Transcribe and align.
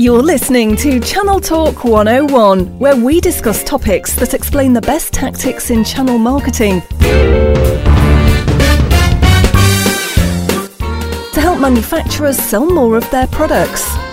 You're 0.00 0.22
listening 0.22 0.76
to 0.76 1.00
Channel 1.00 1.40
Talk 1.40 1.82
101, 1.82 2.78
where 2.78 2.94
we 2.94 3.20
discuss 3.20 3.64
topics 3.64 4.14
that 4.14 4.32
explain 4.32 4.72
the 4.72 4.80
best 4.80 5.12
tactics 5.12 5.70
in 5.70 5.82
channel 5.82 6.18
marketing 6.18 6.82
to 11.32 11.40
help 11.40 11.58
manufacturers 11.58 12.38
sell 12.38 12.72
more 12.72 12.96
of 12.96 13.10
their 13.10 13.26
products. 13.26 14.07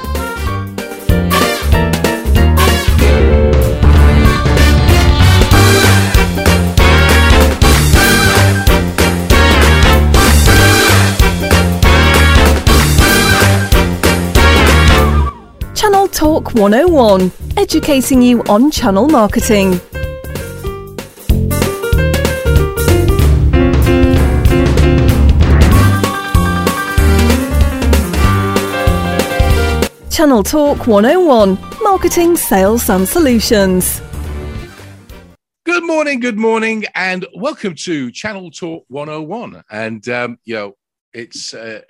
Talk 16.15 16.53
101, 16.53 17.29
educating 17.57 18.21
you 18.21 18.41
on 18.43 18.71
channel 18.71 19.09
marketing. 19.09 19.81
Channel 30.09 30.41
Talk 30.43 30.87
101, 30.87 31.59
marketing, 31.83 32.37
sales 32.37 32.89
and 32.89 33.05
solutions. 33.05 34.01
Good 35.65 35.83
morning, 35.83 36.21
good 36.21 36.37
morning, 36.37 36.85
and 36.95 37.27
welcome 37.35 37.75
to 37.83 38.09
Channel 38.09 38.51
Talk 38.51 38.85
101. 38.87 39.63
And, 39.69 40.07
um, 40.07 40.39
you 40.45 40.55
know, 40.55 40.77
it's, 41.11 41.53
uh, 41.53 41.81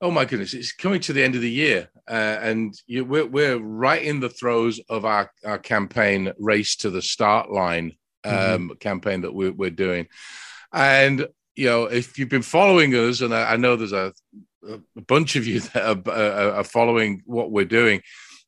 oh 0.00 0.10
my 0.10 0.24
goodness, 0.24 0.52
it's 0.52 0.72
coming 0.72 1.00
to 1.02 1.12
the 1.12 1.22
end 1.22 1.36
of 1.36 1.42
the 1.42 1.50
year. 1.50 1.90
Uh, 2.08 2.38
and 2.40 2.74
you, 2.86 3.04
we're, 3.04 3.26
we're 3.26 3.58
right 3.58 4.02
in 4.02 4.20
the 4.20 4.28
throes 4.28 4.80
of 4.88 5.04
our, 5.04 5.30
our 5.44 5.58
campaign, 5.58 6.32
Race 6.38 6.76
to 6.76 6.90
the 6.90 7.02
Start 7.02 7.50
Line 7.50 7.92
um, 8.24 8.32
mm-hmm. 8.34 8.72
campaign 8.78 9.22
that 9.22 9.34
we're, 9.34 9.52
we're 9.52 9.70
doing. 9.70 10.06
And, 10.72 11.26
you 11.54 11.66
know, 11.66 11.84
if 11.84 12.18
you've 12.18 12.28
been 12.28 12.42
following 12.42 12.92
us, 12.94 13.20
and 13.20 13.34
I, 13.34 13.52
I 13.52 13.56
know 13.56 13.76
there's 13.76 13.92
a, 13.92 14.12
a 14.68 15.00
bunch 15.00 15.36
of 15.36 15.46
you 15.46 15.60
that 15.74 16.08
are, 16.08 16.56
are, 16.56 16.64
following 16.64 17.22
what 17.26 17.50
we're 17.50 17.64
doing. 17.64 18.02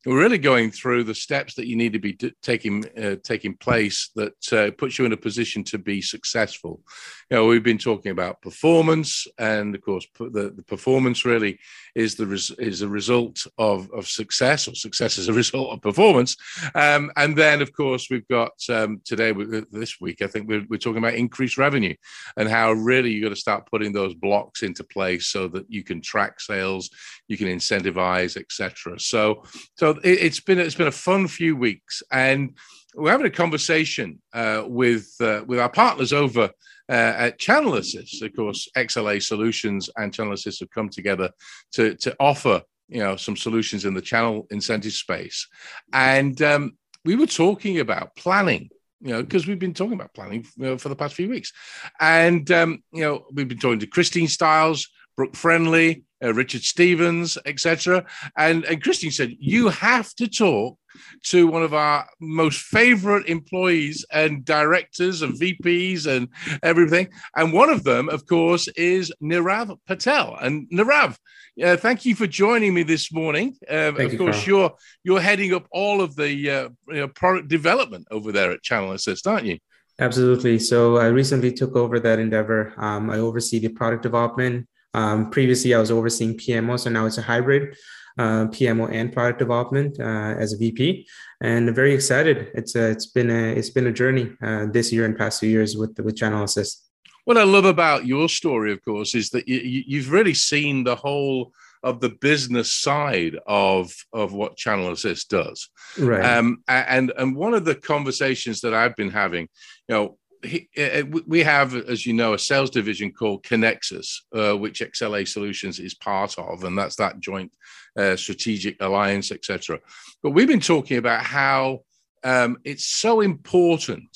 We're 0.05 0.19
really 0.19 0.37
going 0.37 0.71
through 0.71 1.03
the 1.03 1.15
steps 1.15 1.55
that 1.55 1.67
you 1.67 1.75
need 1.75 1.93
to 1.93 1.99
be 1.99 2.13
d- 2.13 2.33
taking 2.41 2.85
uh, 2.97 3.17
taking 3.21 3.57
place 3.57 4.11
that 4.15 4.53
uh, 4.53 4.71
puts 4.77 4.97
you 4.97 5.05
in 5.05 5.11
a 5.11 5.17
position 5.17 5.63
to 5.65 5.77
be 5.77 6.01
successful. 6.01 6.81
You 7.29 7.37
know, 7.37 7.45
we've 7.45 7.61
been 7.61 7.77
talking 7.77 8.11
about 8.11 8.41
performance, 8.41 9.27
and 9.37 9.75
of 9.75 9.81
course, 9.81 10.07
the, 10.17 10.51
the 10.55 10.63
performance 10.63 11.25
really 11.25 11.59
is 11.93 12.15
the 12.15 12.25
res- 12.25 12.49
is 12.57 12.81
a 12.81 12.87
result 12.87 13.45
of 13.59 13.87
of 13.91 14.07
success, 14.07 14.67
or 14.67 14.73
success 14.73 15.19
is 15.19 15.27
a 15.27 15.33
result 15.43 15.71
of 15.71 15.81
performance. 15.81 16.35
Um, 16.73 17.11
and 17.17 17.37
then, 17.37 17.61
of 17.61 17.71
course, 17.71 18.07
we've 18.09 18.27
got 18.29 18.53
um, 18.69 19.01
today 19.05 19.31
this 19.71 20.01
week. 20.01 20.23
I 20.23 20.27
think 20.27 20.47
we're, 20.47 20.65
we're 20.69 20.77
talking 20.77 20.97
about 20.97 21.13
increased 21.13 21.59
revenue 21.59 21.93
and 22.35 22.49
how 22.49 22.71
really 22.71 23.11
you've 23.11 23.23
got 23.23 23.29
to 23.29 23.35
start 23.35 23.69
putting 23.69 23.93
those 23.93 24.15
blocks 24.15 24.63
into 24.63 24.83
place 24.83 25.27
so 25.27 25.47
that 25.49 25.65
you 25.69 25.83
can 25.83 26.01
track 26.01 26.39
sales, 26.39 26.89
you 27.27 27.37
can 27.37 27.47
incentivize, 27.47 28.37
etc. 28.37 28.99
So, 28.99 29.43
so 29.75 29.99
it, 30.03 30.19
has 30.21 30.39
been 30.39 30.57
it's 30.57 30.73
been 30.73 30.87
a 30.87 30.91
fun 30.91 31.27
few 31.27 31.55
weeks, 31.55 32.01
and 32.11 32.57
we're 32.95 33.11
having 33.11 33.27
a 33.27 33.31
conversation 33.31 34.21
uh, 34.33 34.63
with 34.65 35.09
uh, 35.21 35.43
with 35.47 35.59
our 35.59 35.69
partners 35.69 36.13
over 36.13 36.49
uh, 36.89 36.91
at 36.91 37.39
Channel 37.39 37.75
Assist. 37.75 38.21
Of 38.21 38.35
course, 38.35 38.67
XLA 38.75 39.21
Solutions 39.21 39.89
and 39.97 40.13
Channel 40.13 40.33
Assist 40.33 40.59
have 40.61 40.71
come 40.71 40.89
together 40.89 41.29
to 41.73 41.95
to 41.95 42.15
offer 42.19 42.61
you 42.87 42.99
know 42.99 43.15
some 43.15 43.37
solutions 43.37 43.85
in 43.85 43.93
the 43.93 44.01
channel 44.01 44.47
incentive 44.49 44.93
space, 44.93 45.47
and 45.93 46.41
um, 46.41 46.77
we 47.05 47.15
were 47.15 47.27
talking 47.27 47.79
about 47.79 48.15
planning 48.15 48.69
you 49.01 49.13
know, 49.13 49.23
because 49.23 49.47
we've 49.47 49.59
been 49.59 49.73
talking 49.73 49.93
about 49.93 50.13
planning 50.13 50.45
you 50.57 50.65
know, 50.65 50.77
for 50.77 50.89
the 50.89 50.95
past 50.95 51.15
few 51.15 51.29
weeks. 51.29 51.53
And, 51.99 52.49
um, 52.51 52.83
you 52.91 53.01
know, 53.01 53.25
we've 53.31 53.47
been 53.47 53.57
talking 53.57 53.79
to 53.79 53.87
Christine 53.87 54.27
Stiles, 54.27 54.89
Brooke 55.19 55.35
Friendly, 55.35 56.05
uh, 56.23 56.33
Richard 56.33 56.61
Stevens, 56.61 57.37
etc. 57.45 58.05
And, 58.37 58.63
and 58.63 58.81
Christine 58.81 59.11
said, 59.11 59.35
You 59.37 59.67
have 59.67 60.15
to 60.15 60.29
talk 60.29 60.77
to 61.25 61.45
one 61.45 61.61
of 61.61 61.73
our 61.73 62.07
most 62.21 62.61
favorite 62.61 63.27
employees 63.27 64.05
and 64.13 64.45
directors 64.45 65.21
and 65.21 65.37
VPs 65.37 66.07
and 66.07 66.29
everything. 66.63 67.09
And 67.35 67.51
one 67.51 67.69
of 67.69 67.83
them, 67.83 68.07
of 68.07 68.27
course, 68.27 68.69
is 68.69 69.11
Nirav 69.21 69.77
Patel. 69.85 70.37
And 70.39 70.69
Nirav, 70.69 71.17
uh, 71.61 71.75
thank 71.75 72.05
you 72.05 72.15
for 72.15 72.25
joining 72.25 72.73
me 72.73 72.83
this 72.83 73.11
morning. 73.11 73.57
Uh, 73.69 73.91
of 73.93 74.13
you, 74.13 74.17
course, 74.17 74.37
Carl. 74.37 74.47
you're 74.47 74.73
you're 75.03 75.19
heading 75.19 75.53
up 75.53 75.67
all 75.69 75.99
of 75.99 76.15
the 76.15 76.49
uh, 76.49 76.69
you 76.87 77.01
know, 77.01 77.07
product 77.09 77.49
development 77.49 78.07
over 78.09 78.31
there 78.31 78.51
at 78.51 78.63
Channel 78.63 78.93
Assist, 78.93 79.27
aren't 79.27 79.47
you? 79.47 79.57
Absolutely. 79.99 80.59
So 80.59 80.95
I 80.95 81.07
recently 81.07 81.51
took 81.51 81.75
over 81.75 81.99
that 81.99 82.19
endeavor. 82.19 82.73
Um, 82.77 83.09
I 83.09 83.17
oversee 83.17 83.59
the 83.59 83.67
product 83.67 84.01
development 84.01 84.65
um, 84.93 85.29
previously, 85.29 85.73
I 85.73 85.79
was 85.79 85.91
overseeing 85.91 86.37
PMO, 86.37 86.79
so 86.79 86.89
now 86.89 87.05
it's 87.05 87.17
a 87.17 87.21
hybrid 87.21 87.77
uh, 88.17 88.47
PMO 88.47 88.91
and 88.91 89.13
product 89.13 89.39
development 89.39 89.99
uh, 89.99 90.35
as 90.37 90.53
a 90.53 90.57
VP, 90.57 91.07
and 91.41 91.73
very 91.73 91.93
excited. 91.93 92.51
It's 92.53 92.75
a, 92.75 92.89
it's 92.89 93.05
been 93.05 93.29
a 93.29 93.53
it's 93.53 93.69
been 93.69 93.87
a 93.87 93.93
journey 93.93 94.31
uh, 94.41 94.65
this 94.71 94.91
year 94.91 95.05
and 95.05 95.17
past 95.17 95.39
few 95.39 95.49
years 95.49 95.77
with 95.77 95.97
with 95.99 96.17
Channel 96.17 96.43
Assist. 96.43 96.85
What 97.25 97.37
I 97.37 97.43
love 97.43 97.65
about 97.65 98.05
your 98.05 98.27
story, 98.27 98.73
of 98.73 98.83
course, 98.83 99.13
is 99.13 99.29
that 99.29 99.47
you, 99.47 99.83
you've 99.85 100.11
really 100.11 100.33
seen 100.33 100.83
the 100.83 100.95
whole 100.95 101.53
of 101.81 102.01
the 102.01 102.09
business 102.09 102.73
side 102.73 103.37
of 103.47 103.93
of 104.11 104.33
what 104.33 104.57
Channel 104.57 104.91
Assist 104.91 105.29
does. 105.29 105.69
Right. 105.97 106.25
Um, 106.25 106.63
and 106.67 107.13
and 107.17 107.35
one 107.35 107.53
of 107.53 107.65
the 107.65 107.75
conversations 107.75 108.61
that 108.61 108.73
I've 108.73 108.95
been 108.95 109.11
having, 109.11 109.47
you 109.87 109.95
know, 109.95 110.17
he, 110.43 110.69
uh, 110.77 111.03
we 111.27 111.43
have, 111.43 111.75
as 111.75 112.05
you 112.05 112.13
know, 112.13 112.33
a 112.33 112.39
sales 112.39 112.69
division 112.69 113.11
called 113.11 113.43
Connexus, 113.43 114.21
uh, 114.33 114.57
which 114.57 114.79
XLA 114.79 115.27
Solutions 115.27 115.79
is 115.79 115.93
part 115.93 116.37
of, 116.37 116.63
and 116.63 116.77
that's 116.77 116.95
that 116.97 117.19
joint 117.19 117.51
uh, 117.97 118.15
strategic 118.15 118.81
alliance, 118.81 119.31
etc. 119.31 119.79
But 120.23 120.31
we've 120.31 120.47
been 120.47 120.59
talking 120.59 120.97
about 120.97 121.23
how 121.23 121.79
um, 122.23 122.57
it's 122.63 122.85
so 122.85 123.21
important 123.21 124.09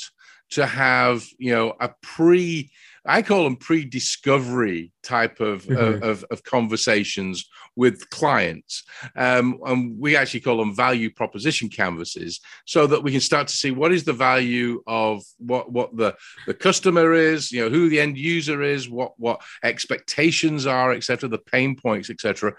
to 0.52 0.66
have, 0.66 1.26
you 1.38 1.54
know, 1.54 1.74
a 1.80 1.90
pre 2.02 2.72
I 3.06 3.22
call 3.22 3.44
them 3.44 3.58
pre-discovery 3.58 4.92
type 5.04 5.42
of, 5.42 5.66
mm-hmm. 5.66 6.04
of, 6.04 6.24
of, 6.32 6.44
conversations 6.44 7.50
with 7.76 8.10
clients. 8.10 8.84
Um, 9.18 9.60
and 9.66 10.00
we 10.00 10.16
actually 10.16 10.40
call 10.40 10.58
them 10.58 10.74
value 10.74 11.12
proposition 11.12 11.68
canvases 11.68 12.40
so 12.66 12.88
that 12.88 13.04
we 13.04 13.12
can 13.12 13.20
start 13.20 13.48
to 13.50 13.58
see 13.58 13.72
what 13.72 13.92
is 13.92 14.06
the 14.06 14.14
value 14.14 14.82
of 14.88 15.22
what, 15.40 15.72
what 15.72 15.96
the, 15.98 16.16
the 16.48 16.54
customer 16.54 17.14
is, 17.14 17.52
you 17.52 17.64
know, 17.64 17.70
who 17.70 17.90
the 17.90 18.00
end 18.00 18.18
user 18.18 18.62
is, 18.62 18.90
what, 18.90 19.12
what 19.18 19.42
expectations 19.64 20.66
are, 20.66 20.94
etc., 20.94 21.28
the 21.28 21.40
pain 21.40 21.76
points, 21.76 22.10
etc. 22.10 22.54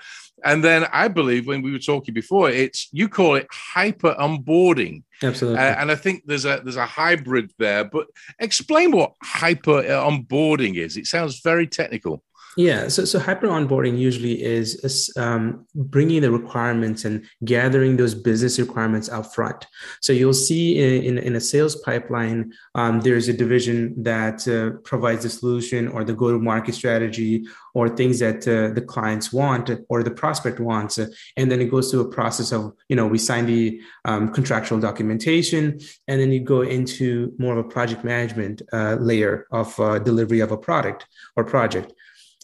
And 0.44 0.62
then 0.62 0.86
I 0.92 1.08
believe 1.08 1.46
when 1.46 1.62
we 1.62 1.72
were 1.72 1.78
talking 1.78 2.12
before, 2.12 2.50
it's 2.50 2.88
you 2.92 3.08
call 3.08 3.36
it 3.36 3.46
hyper 3.50 4.14
onboarding. 4.18 5.04
Absolutely. 5.22 5.60
Uh, 5.60 5.74
and 5.80 5.90
I 5.90 5.94
think 5.94 6.22
there's 6.26 6.44
a 6.44 6.60
there's 6.62 6.76
a 6.76 6.86
hybrid 6.86 7.52
there. 7.58 7.84
But 7.84 8.08
explain 8.38 8.90
what 8.90 9.12
hyper 9.22 9.82
onboarding 9.82 10.76
is. 10.76 10.96
It 10.96 11.06
sounds 11.06 11.40
very 11.40 11.66
technical. 11.66 12.22
Yeah, 12.56 12.88
so, 12.88 13.04
so 13.04 13.18
hyper 13.18 13.48
onboarding 13.48 13.98
usually 13.98 14.42
is, 14.42 15.12
um, 15.16 15.66
bringing 15.74 16.22
the 16.22 16.30
requirements 16.30 17.04
and 17.04 17.24
gathering 17.44 17.96
those 17.96 18.14
business 18.14 18.58
requirements 18.58 19.08
up 19.08 19.34
front. 19.34 19.66
So 20.00 20.12
you'll 20.12 20.34
see 20.34 20.78
in, 20.78 21.18
in, 21.18 21.18
in 21.18 21.36
a 21.36 21.40
sales 21.40 21.76
pipeline, 21.76 22.52
um, 22.74 23.00
there's 23.00 23.28
a 23.28 23.32
division 23.32 24.02
that 24.02 24.46
uh, 24.46 24.78
provides 24.84 25.24
the 25.24 25.30
solution 25.30 25.88
or 25.88 26.04
the 26.04 26.14
go 26.14 26.30
to 26.30 26.38
market 26.38 26.74
strategy 26.74 27.44
or 27.74 27.88
things 27.88 28.20
that 28.20 28.46
uh, 28.46 28.72
the 28.72 28.80
clients 28.80 29.32
want 29.32 29.70
or 29.88 30.02
the 30.02 30.10
prospect 30.10 30.60
wants. 30.60 30.98
and 30.98 31.50
then 31.50 31.60
it 31.60 31.70
goes 31.70 31.90
through 31.90 32.00
a 32.00 32.08
process 32.08 32.52
of, 32.52 32.72
you 32.88 32.94
know, 32.94 33.06
we 33.06 33.18
sign 33.18 33.46
the 33.46 33.80
um, 34.04 34.32
contractual 34.32 34.78
documentation 34.78 35.80
and 36.06 36.20
then 36.20 36.30
you 36.30 36.40
go 36.40 36.62
into 36.62 37.34
more 37.38 37.58
of 37.58 37.66
a 37.66 37.68
project 37.68 38.04
management 38.04 38.62
uh, 38.72 38.96
layer 39.00 39.46
of 39.50 39.78
uh, 39.80 39.98
delivery 39.98 40.40
of 40.40 40.52
a 40.52 40.56
product 40.56 41.06
or 41.36 41.44
project 41.44 41.92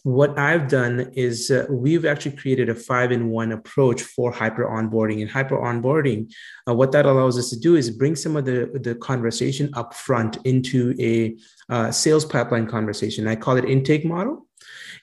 what 0.03 0.37
I've 0.37 0.67
done 0.67 1.11
is 1.13 1.51
uh, 1.51 1.65
we've 1.69 2.05
actually 2.05 2.35
created 2.35 2.69
a 2.69 2.75
five 2.75 3.11
in 3.11 3.29
one 3.29 3.51
approach 3.51 4.01
for 4.01 4.31
hyper 4.31 4.65
onboarding. 4.65 5.21
And 5.21 5.29
hyper 5.29 5.57
onboarding, 5.57 6.31
uh, 6.67 6.73
what 6.73 6.91
that 6.93 7.05
allows 7.05 7.37
us 7.37 7.49
to 7.51 7.59
do 7.59 7.75
is 7.75 7.89
bring 7.91 8.15
some 8.15 8.35
of 8.35 8.45
the, 8.45 8.79
the 8.81 8.95
conversation 8.95 9.69
up 9.73 9.93
front 9.93 10.37
into 10.43 10.95
a 10.99 11.37
uh, 11.69 11.91
sales 11.91 12.25
pipeline 12.25 12.67
conversation. 12.67 13.27
I 13.27 13.35
call 13.35 13.57
it 13.57 13.65
intake 13.65 14.03
model. 14.03 14.47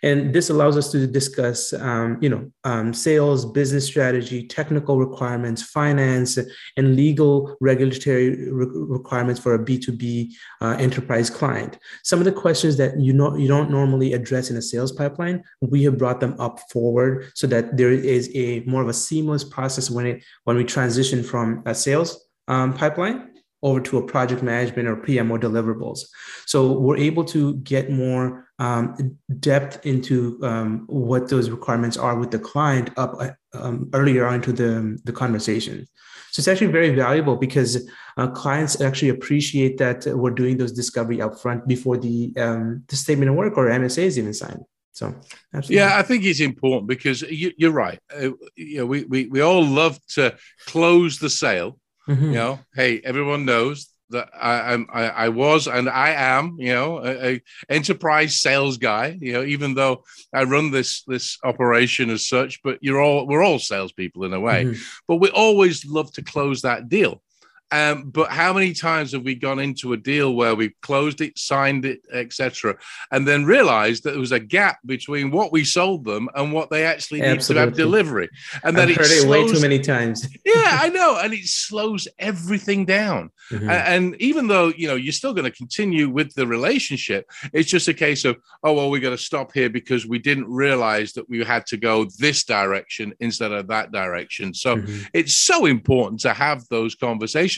And 0.02 0.32
this 0.32 0.50
allows 0.50 0.76
us 0.76 0.92
to 0.92 1.06
discuss, 1.06 1.72
um, 1.72 2.18
you 2.20 2.28
know, 2.28 2.50
um, 2.64 2.94
sales, 2.94 3.44
business 3.44 3.86
strategy, 3.86 4.46
technical 4.46 4.98
requirements, 4.98 5.62
finance, 5.62 6.38
and 6.76 6.96
legal 6.96 7.56
regulatory 7.60 8.50
re- 8.50 8.66
requirements 8.72 9.40
for 9.40 9.54
a 9.54 9.58
B2B 9.58 10.32
uh, 10.60 10.76
enterprise 10.78 11.30
client. 11.30 11.78
Some 12.04 12.18
of 12.20 12.24
the 12.24 12.32
questions 12.32 12.76
that 12.76 12.98
you 13.00 13.12
know 13.12 13.36
you 13.36 13.48
don't 13.48 13.70
normally 13.70 14.12
address 14.12 14.50
in 14.50 14.56
a 14.56 14.62
sales 14.62 14.92
pipeline, 14.92 15.42
we 15.60 15.82
have 15.84 15.98
brought 15.98 16.20
them 16.20 16.36
up 16.38 16.60
forward 16.70 17.30
so 17.34 17.46
that 17.48 17.76
there 17.76 17.92
is 17.92 18.30
a 18.34 18.60
more 18.60 18.82
of 18.82 18.88
a 18.88 18.94
seamless 18.94 19.44
process 19.44 19.90
when 19.90 20.06
it 20.06 20.24
when 20.44 20.56
we 20.56 20.64
transition 20.64 21.22
from 21.22 21.62
a 21.66 21.74
sales 21.74 22.28
um, 22.46 22.72
pipeline 22.72 23.28
over 23.62 23.80
to 23.80 23.98
a 23.98 24.06
project 24.06 24.42
management 24.42 24.88
or 24.88 24.96
PMO 24.96 25.38
deliverables. 25.38 26.00
So 26.46 26.78
we're 26.78 26.96
able 26.96 27.24
to 27.26 27.56
get 27.56 27.90
more 27.90 28.47
um, 28.58 29.16
depth 29.38 29.84
into 29.86 30.38
um, 30.42 30.84
what 30.88 31.28
those 31.28 31.50
requirements 31.50 31.96
are 31.96 32.18
with 32.18 32.30
the 32.30 32.38
client 32.38 32.90
up 32.96 33.16
um, 33.52 33.88
earlier 33.92 34.26
on 34.26 34.34
into 34.34 34.52
the, 34.52 34.98
the 35.04 35.12
conversation. 35.12 35.86
So 36.30 36.40
it's 36.40 36.48
actually 36.48 36.72
very 36.72 36.94
valuable 36.94 37.36
because 37.36 37.88
uh, 38.16 38.28
clients 38.28 38.80
actually 38.80 39.10
appreciate 39.10 39.78
that 39.78 40.04
we're 40.06 40.30
doing 40.30 40.56
those 40.56 40.72
discovery 40.72 41.18
upfront 41.18 41.66
before 41.66 41.96
the 41.96 42.32
um, 42.36 42.84
the 42.88 42.96
statement 42.96 43.30
of 43.30 43.36
work 43.36 43.56
or 43.56 43.66
MSA 43.66 44.02
is 44.02 44.18
even 44.18 44.34
signed. 44.34 44.64
So, 44.92 45.14
absolutely. 45.54 45.76
yeah, 45.76 45.96
I 45.96 46.02
think 46.02 46.24
it's 46.24 46.40
important 46.40 46.88
because 46.88 47.22
you, 47.22 47.52
are 47.68 47.72
right. 47.72 48.00
Uh, 48.12 48.30
you 48.56 48.78
know, 48.78 48.86
we, 48.86 49.04
we 49.04 49.26
we 49.26 49.40
all 49.40 49.64
love 49.64 49.98
to 50.14 50.36
close 50.66 51.18
the 51.18 51.30
sale. 51.30 51.78
Mm-hmm. 52.08 52.24
You 52.24 52.32
know, 52.32 52.58
hey, 52.74 53.00
everyone 53.04 53.44
knows 53.44 53.88
that 54.10 54.30
I, 54.38 54.72
am 54.72 54.86
I, 54.92 55.08
I, 55.08 55.28
was 55.28 55.66
and 55.66 55.88
I 55.88 56.10
am, 56.10 56.56
you 56.58 56.72
know, 56.72 56.98
a, 56.98 57.34
a, 57.34 57.42
enterprise 57.68 58.40
sales 58.40 58.78
guy. 58.78 59.18
You 59.20 59.32
know, 59.34 59.44
even 59.44 59.74
though 59.74 60.04
I 60.32 60.44
run 60.44 60.70
this 60.70 61.02
this 61.04 61.38
operation 61.44 62.10
as 62.10 62.26
such, 62.26 62.62
but 62.62 62.78
you're 62.80 63.00
all 63.00 63.26
we're 63.26 63.42
all 63.42 63.58
salespeople 63.58 64.24
in 64.24 64.32
a 64.32 64.40
way. 64.40 64.64
Mm-hmm. 64.64 64.80
But 65.06 65.16
we 65.16 65.30
always 65.30 65.84
love 65.84 66.12
to 66.14 66.22
close 66.22 66.62
that 66.62 66.88
deal. 66.88 67.22
Um, 67.70 68.10
but 68.10 68.30
how 68.30 68.52
many 68.52 68.72
times 68.72 69.12
have 69.12 69.22
we 69.22 69.34
gone 69.34 69.58
into 69.58 69.92
a 69.92 69.96
deal 69.96 70.34
where 70.34 70.54
we've 70.54 70.78
closed 70.80 71.20
it, 71.20 71.38
signed 71.38 71.84
it, 71.84 72.00
etc., 72.12 72.76
and 73.10 73.28
then 73.28 73.44
realized 73.44 74.04
that 74.04 74.12
there 74.12 74.20
was 74.20 74.32
a 74.32 74.40
gap 74.40 74.78
between 74.86 75.30
what 75.30 75.52
we 75.52 75.64
sold 75.64 76.04
them 76.04 76.28
and 76.34 76.52
what 76.52 76.70
they 76.70 76.86
actually 76.86 77.20
need 77.20 77.40
to 77.40 77.54
have 77.54 77.74
delivery, 77.74 78.28
and 78.62 78.78
I've 78.78 78.90
it 78.90 78.96
heard 78.96 79.06
slows, 79.06 79.24
it 79.24 79.28
way 79.28 79.46
too 79.46 79.60
many 79.60 79.78
times. 79.80 80.28
yeah, 80.44 80.78
I 80.80 80.88
know, 80.88 81.18
and 81.22 81.34
it 81.34 81.44
slows 81.44 82.08
everything 82.18 82.86
down. 82.86 83.30
Mm-hmm. 83.50 83.68
And, 83.68 84.12
and 84.12 84.22
even 84.22 84.48
though 84.48 84.68
you 84.68 84.88
know 84.88 84.96
you're 84.96 85.12
still 85.12 85.34
going 85.34 85.50
to 85.50 85.56
continue 85.56 86.08
with 86.08 86.34
the 86.34 86.46
relationship, 86.46 87.30
it's 87.52 87.70
just 87.70 87.88
a 87.88 87.94
case 87.94 88.24
of 88.24 88.38
oh 88.62 88.72
well, 88.72 88.88
we 88.88 89.00
got 89.00 89.10
to 89.10 89.18
stop 89.18 89.52
here 89.52 89.68
because 89.68 90.06
we 90.06 90.18
didn't 90.18 90.48
realize 90.48 91.12
that 91.12 91.28
we 91.28 91.44
had 91.44 91.66
to 91.66 91.76
go 91.76 92.06
this 92.18 92.44
direction 92.44 93.12
instead 93.20 93.52
of 93.52 93.66
that 93.68 93.92
direction. 93.92 94.54
So 94.54 94.76
mm-hmm. 94.76 95.02
it's 95.12 95.34
so 95.34 95.66
important 95.66 96.20
to 96.20 96.32
have 96.32 96.66
those 96.68 96.94
conversations 96.94 97.57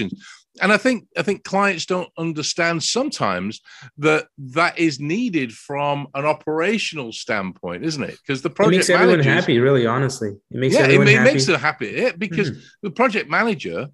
and 0.63 0.73
i 0.73 0.77
think 0.77 1.07
i 1.17 1.23
think 1.23 1.45
clients 1.45 1.87
don't 1.87 2.09
understand 2.17 2.83
sometimes 2.83 3.61
that 3.99 4.27
that 4.39 4.79
is 4.79 5.01
needed 5.01 5.53
from 5.53 6.07
an 6.15 6.25
operational 6.25 7.13
standpoint 7.13 7.85
isn't 7.91 8.05
it? 8.05 8.17
Because 8.23 8.43
the 8.43 8.51
project 8.51 8.89
manager. 8.89 9.05
it 9.05 9.17
makes 9.17 9.27
everyone 9.27 9.37
happy 9.37 9.59
really 9.59 9.87
honestly. 9.87 10.31
It 10.51 10.57
makes 10.57 10.75
yeah, 10.75 10.87
it, 10.87 11.09
it, 11.09 11.23
makes 11.23 11.47
them 11.47 11.61
happy 11.61 11.89
yeah, 11.89 12.13
because 12.17 12.51
mm-hmm. 12.51 12.61
the 12.83 12.91
project 12.91 13.29
manager 13.29 13.89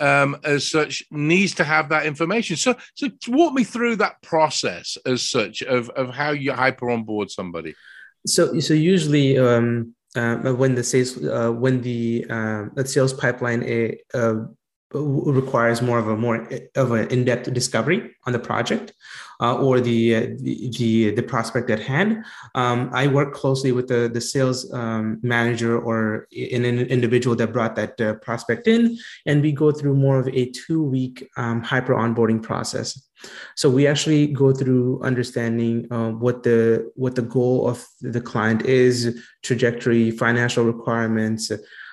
um, 0.00 0.36
as 0.42 0.70
such 0.70 1.02
needs 1.10 1.54
to 1.56 1.64
have 1.64 1.90
that 1.90 2.06
information. 2.06 2.56
So 2.56 2.74
so 2.94 3.08
walk 3.28 3.52
me 3.52 3.64
through 3.64 3.96
that 3.96 4.20
process 4.22 4.96
as 5.06 5.28
such 5.28 5.62
of, 5.62 5.90
of 5.90 6.14
how 6.14 6.30
you 6.30 6.52
hyper 6.52 6.90
onboard 6.90 7.30
somebody. 7.30 7.74
So 8.26 8.58
so 8.60 8.74
usually 8.74 9.38
um, 9.38 9.94
uh, 10.16 10.36
when 10.54 10.74
the 10.74 10.84
sales 10.84 11.22
uh, 11.22 11.52
when 11.52 11.82
the 11.82 12.26
uh, 12.28 12.84
sales 12.84 13.12
pipeline 13.12 13.62
uh, 14.14 14.34
requires 14.94 15.82
more 15.82 15.98
of 15.98 16.08
a 16.08 16.16
more 16.16 16.48
of 16.76 16.92
an 16.92 17.08
in-depth 17.08 17.52
discovery 17.52 18.10
on 18.26 18.32
the 18.32 18.38
project 18.38 18.92
uh, 19.40 19.56
or 19.56 19.80
the, 19.80 20.14
uh, 20.14 20.20
the, 20.38 21.10
the 21.10 21.22
prospect 21.22 21.68
at 21.70 21.80
hand. 21.80 22.24
Um, 22.54 22.90
I 22.92 23.08
work 23.08 23.34
closely 23.34 23.72
with 23.72 23.88
the 23.88 24.08
the 24.12 24.20
sales 24.20 24.72
um, 24.72 25.18
manager 25.22 25.78
or 25.78 26.28
an, 26.32 26.64
an, 26.64 26.78
individual 26.86 27.34
that 27.36 27.52
brought 27.52 27.74
that 27.76 28.00
uh, 28.00 28.14
prospect 28.14 28.68
in, 28.68 28.98
and 29.26 29.42
we 29.42 29.52
go 29.52 29.72
through 29.72 29.94
more 29.94 30.18
of 30.18 30.28
a 30.28 30.50
two 30.50 30.82
week 30.82 31.28
um, 31.36 31.62
hyper 31.62 31.94
onboarding 31.94 32.42
process. 32.42 33.00
So 33.56 33.70
we 33.70 33.86
actually 33.86 34.26
go 34.26 34.52
through 34.52 35.00
understanding 35.02 35.86
uh, 35.90 36.10
what 36.10 36.42
the 36.42 36.90
what 36.94 37.14
the 37.14 37.22
goal 37.22 37.68
of 37.68 37.86
the 38.00 38.20
client 38.20 38.62
is, 38.66 39.20
trajectory, 39.42 40.10
financial 40.10 40.64
requirements 40.64 41.50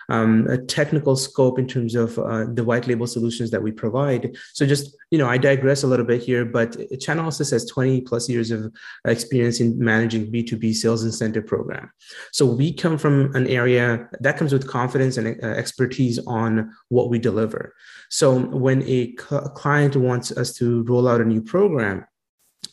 um, 0.10 0.48
a 0.48 0.58
technical 0.58 1.16
scope 1.16 1.60
in 1.60 1.68
terms 1.68 1.96
of 1.96 2.18
uh, 2.20 2.46
the 2.52 2.64
white 2.64 2.88
label 2.88 3.08
solutions 3.08 3.52
that 3.52 3.62
we 3.62 3.72
provide. 3.72 4.36
So 4.54 4.66
just, 4.66 4.96
you 5.12 5.18
know, 5.18 5.28
I 5.28 5.38
digress 5.38 5.84
a 5.84 5.88
little 5.88 6.06
bit 6.06 6.22
here, 6.22 6.46
but 6.46 6.78
Channel 7.00 7.28
Assist 7.28 7.52
has 7.52 7.66
20 7.66 8.02
plus 8.02 8.28
years 8.28 8.52
of 8.52 8.72
experience 9.06 9.60
in 9.60 9.78
managing 9.78 10.32
B2B 10.32 10.74
sales 10.74 11.04
incentive 11.04 11.46
program. 11.46 11.92
So 12.32 12.46
we 12.46 12.74
come 12.74 12.98
from 12.98 13.36
an 13.36 13.48
area 13.48 14.10
that 14.20 14.38
comes 14.38 14.52
with 14.52 14.68
confidence 14.68 15.18
and 15.18 15.42
uh, 15.44 15.48
expertise 15.48 16.20
on 16.26 16.72
what 16.90 17.10
we 17.10 17.20
deliver. 17.20 17.76
So 18.10 18.40
when 18.40 18.84
a 18.84 19.14
client 19.14 19.96
wants 19.96 20.32
us 20.32 20.54
to 20.56 20.84
roll 20.84 21.08
out 21.08 21.22
a 21.22 21.26
new 21.26 21.42
program, 21.42 22.06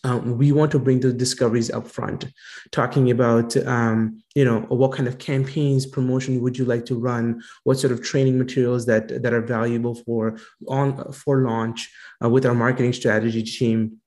um, 0.07 0.39
we 0.39 0.53
want 0.53 0.71
to 0.71 0.79
bring 0.79 1.01
the 1.01 1.13
discoveries 1.13 1.71
up 1.71 1.89
front. 1.89 2.27
Talking 2.71 3.11
about 3.11 3.57
um, 3.67 4.23
you 4.37 4.45
know 4.45 4.61
what 4.69 4.93
kind 4.93 5.09
of 5.09 5.19
campaigns 5.19 5.85
promotion 5.85 6.41
would 6.41 6.57
you 6.57 6.65
like 6.65 6.87
to 6.87 6.95
run? 6.95 7.43
What 7.65 7.79
sort 7.79 7.93
of 7.93 8.03
training 8.03 8.39
materials 8.39 8.87
that 8.87 9.23
that 9.23 9.35
are 9.35 9.43
valuable 9.43 9.97
for 9.97 10.39
on 10.69 11.13
for 11.13 11.43
launch 11.43 11.91
uh, 12.23 12.29
with 12.31 12.47
our 12.47 12.55
marketing 12.55 12.93
strategy 12.93 13.43
team. 13.43 14.01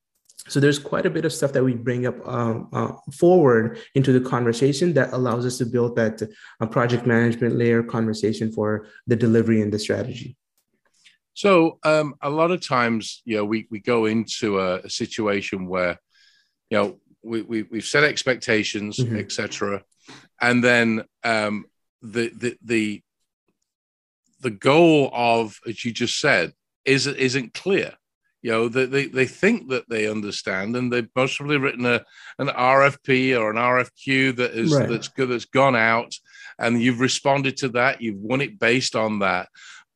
So 0.48 0.60
there's 0.60 0.80
quite 0.80 1.06
a 1.06 1.10
bit 1.10 1.26
of 1.26 1.34
stuff 1.34 1.52
that 1.52 1.64
we 1.64 1.76
bring 1.76 2.08
up 2.08 2.16
uh, 2.26 2.62
uh, 2.72 2.94
forward 3.14 3.78
into 3.94 4.14
the 4.14 4.22
conversation 4.22 4.94
that 4.94 5.12
allows 5.12 5.46
us 5.46 5.58
to 5.58 5.66
build 5.66 5.98
that 5.98 6.24
uh, 6.62 6.66
project 6.66 7.06
management 7.06 7.56
layer 7.56 7.84
conversation 7.84 8.52
for 8.52 8.88
the 9.06 9.18
delivery 9.18 9.62
and 9.62 9.72
the 9.72 9.78
strategy 9.78 10.39
so 11.40 11.80
um, 11.86 12.16
a 12.22 12.30
lot 12.30 12.52
of 12.52 12.60
times, 12.60 13.22
you 13.24 13.38
know, 13.38 13.46
we, 13.46 13.66
we 13.72 13.80
go 13.80 14.08
into 14.08 14.60
a, 14.60 14.80
a 14.80 14.90
situation 14.90 15.68
where, 15.68 15.98
you 16.70 16.78
know, 16.78 17.00
we, 17.24 17.44
we, 17.44 17.64
we've 17.64 17.86
set 17.86 18.04
expectations, 18.04 18.98
mm-hmm. 18.98 19.16
etc. 19.16 19.84
And 20.42 20.62
then 20.62 21.06
um, 21.24 21.64
the, 22.02 22.28
the, 22.36 22.58
the, 22.62 23.02
the 24.42 24.50
goal 24.50 25.10
of, 25.14 25.58
as 25.66 25.86
you 25.86 25.94
just 25.94 26.20
said, 26.20 26.52
is, 26.84 27.08
isn't 27.08 27.54
clear. 27.54 27.94
You 28.42 28.52
know, 28.52 28.68
they, 28.68 28.86
they, 28.86 29.06
they 29.06 29.26
think 29.26 29.70
that 29.70 29.88
they 29.88 30.10
understand, 30.10 30.76
and 30.76 30.92
they've 30.92 31.14
possibly 31.14 31.56
written 31.56 31.86
a, 31.86 32.04
an 32.38 32.48
RFP 32.48 33.40
or 33.40 33.50
an 33.50 33.56
RFQ 33.56 34.36
that 34.38 34.52
is 34.52 34.76
right. 34.76 34.90
that's 34.90 35.08
good 35.08 35.30
that's 35.30 35.46
gone 35.46 35.76
out, 35.78 36.14
and 36.58 36.82
you've 36.82 37.02
responded 37.02 37.58
to 37.58 37.70
that. 37.70 38.02
You've 38.02 38.20
won 38.20 38.42
it 38.42 38.58
based 38.58 38.96
on 38.96 39.20
that. 39.20 39.50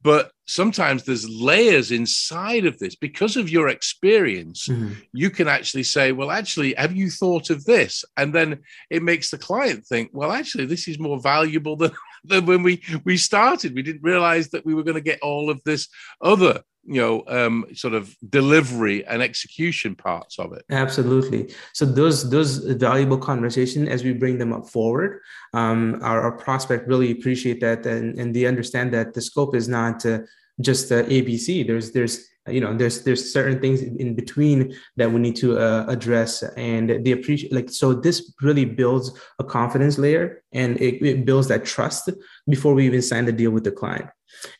But 0.04 0.32
sometimes 0.46 1.04
there's 1.04 1.30
layers 1.30 1.92
inside 1.92 2.66
of 2.66 2.78
this 2.78 2.96
because 2.96 3.38
of 3.38 3.50
your 3.50 3.70
experience. 3.70 4.68
Mm-hmm. 4.68 4.94
You 5.14 5.30
can 5.30 5.48
actually 5.48 5.84
say, 5.84 6.12
well, 6.12 6.30
actually, 6.30 6.74
have 6.74 6.96
you 6.96 7.10
thought 7.10 7.50
of 7.50 7.64
this? 7.64 8.04
And 8.18 8.36
then 8.36 8.60
it 8.90 9.02
makes 9.02 9.32
the 9.32 9.38
client 9.38 9.86
think, 9.86 10.10
well, 10.14 10.32
actually, 10.32 10.66
this 10.66 10.88
is 10.88 11.00
more 11.00 11.20
valuable 11.20 11.78
than, 11.78 11.92
than 12.26 12.46
when 12.46 12.64
we, 12.64 12.84
we 13.06 13.16
started. 13.16 13.74
We 13.74 13.82
didn't 13.82 14.04
realize 14.04 14.50
that 14.50 14.66
we 14.66 14.76
were 14.76 14.84
going 14.84 14.96
to 14.96 15.02
get 15.02 15.22
all 15.22 15.50
of 15.50 15.62
this 15.64 15.88
other 16.22 16.62
you 16.86 17.00
know 17.02 17.24
um, 17.28 17.66
sort 17.74 17.94
of 17.94 18.16
delivery 18.30 19.06
and 19.06 19.22
execution 19.22 19.96
parts 19.96 20.40
of 20.40 20.54
it. 20.54 20.66
Absolutely. 20.70 21.54
So 21.74 21.86
those 21.86 22.30
those 22.30 22.58
valuable 22.58 23.18
conversation 23.18 23.88
as 23.88 24.04
we 24.04 24.14
bring 24.14 24.38
them 24.38 24.54
up 24.54 24.70
forward 24.70 25.22
um, 25.54 26.00
our, 26.02 26.22
our 26.22 26.32
prospect 26.32 26.88
really 26.88 27.12
appreciate 27.12 27.62
that 27.62 27.86
and, 27.86 28.18
and 28.20 28.36
they 28.36 28.46
understand 28.46 28.94
that 28.94 29.14
the 29.14 29.22
scope 29.22 29.56
is 29.56 29.68
not 29.68 30.06
uh, 30.06 30.20
just 30.62 30.92
uh, 30.92 31.04
abc 31.04 31.66
there's 31.68 31.92
there's 31.92 32.28
you 32.48 32.60
know 32.60 32.76
there's 32.76 33.04
there's 33.04 33.32
certain 33.32 33.60
things 33.60 33.82
in 33.82 34.16
between 34.16 34.76
that 34.98 35.12
we 35.12 35.20
need 35.20 35.36
to 35.36 35.58
uh, 35.58 35.86
address 35.88 36.44
and 36.58 37.06
they 37.06 37.12
appreciate 37.12 37.54
like 37.54 37.70
so 37.70 37.94
this 37.94 38.34
really 38.42 38.66
builds 38.66 39.18
a 39.40 39.44
confidence 39.44 39.98
layer 39.98 40.44
and 40.52 40.80
it, 40.82 41.02
it 41.06 41.26
builds 41.26 41.48
that 41.48 41.64
trust 41.64 42.10
before 42.50 42.74
we 42.74 42.86
even 42.86 43.02
sign 43.02 43.26
the 43.26 43.32
deal 43.32 43.52
with 43.52 43.64
the 43.64 43.72
client 43.72 44.10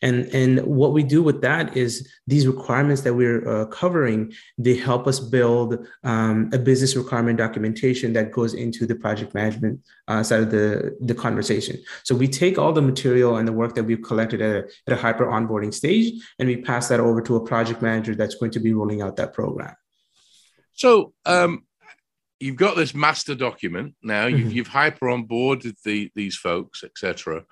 and 0.02 0.26
and 0.34 0.64
what 0.64 0.92
we 0.92 1.02
do 1.02 1.22
with 1.22 1.40
that 1.42 1.76
is 1.76 2.08
these 2.26 2.46
requirements 2.46 3.02
that 3.02 3.14
we're 3.14 3.46
uh, 3.48 3.66
covering 3.66 4.32
they 4.58 4.74
help 4.74 5.06
us 5.06 5.20
build 5.20 5.86
um, 6.04 6.50
a 6.52 6.58
business 6.58 6.96
requirement 6.96 7.38
documentation 7.38 8.12
that 8.12 8.32
goes 8.32 8.54
into 8.54 8.86
the 8.86 8.94
project 8.94 9.34
management 9.34 9.80
uh, 10.08 10.22
side 10.22 10.40
of 10.40 10.50
the 10.50 10.96
the 11.00 11.14
conversation 11.14 11.78
so 12.02 12.14
we 12.14 12.28
take 12.28 12.58
all 12.58 12.72
the 12.72 12.82
material 12.82 13.36
and 13.36 13.46
the 13.46 13.52
work 13.52 13.74
that 13.74 13.84
we've 13.84 14.02
collected 14.02 14.40
at 14.40 14.56
a, 14.56 14.68
at 14.86 14.92
a 14.92 14.96
hyper 14.96 15.26
onboarding 15.26 15.72
stage 15.72 16.22
and 16.38 16.48
we 16.48 16.56
pass 16.56 16.88
that 16.88 17.00
over 17.00 17.20
to 17.20 17.36
a 17.36 17.44
project 17.44 17.82
manager 17.82 18.14
that's 18.14 18.34
going 18.34 18.50
to 18.50 18.60
be 18.60 18.72
rolling 18.72 19.02
out 19.02 19.16
that 19.16 19.32
program 19.32 19.74
so 20.72 21.12
um 21.26 21.64
you've 22.40 22.56
got 22.56 22.76
this 22.76 22.94
master 22.94 23.34
document 23.34 23.94
now. 24.02 24.26
Mm-hmm. 24.26 24.36
You've, 24.36 24.52
you've 24.52 24.68
hyper 24.68 25.06
onboarded 25.06 25.80
the, 25.82 26.10
these 26.14 26.36
folks, 26.36 26.84
etc. 26.84 27.44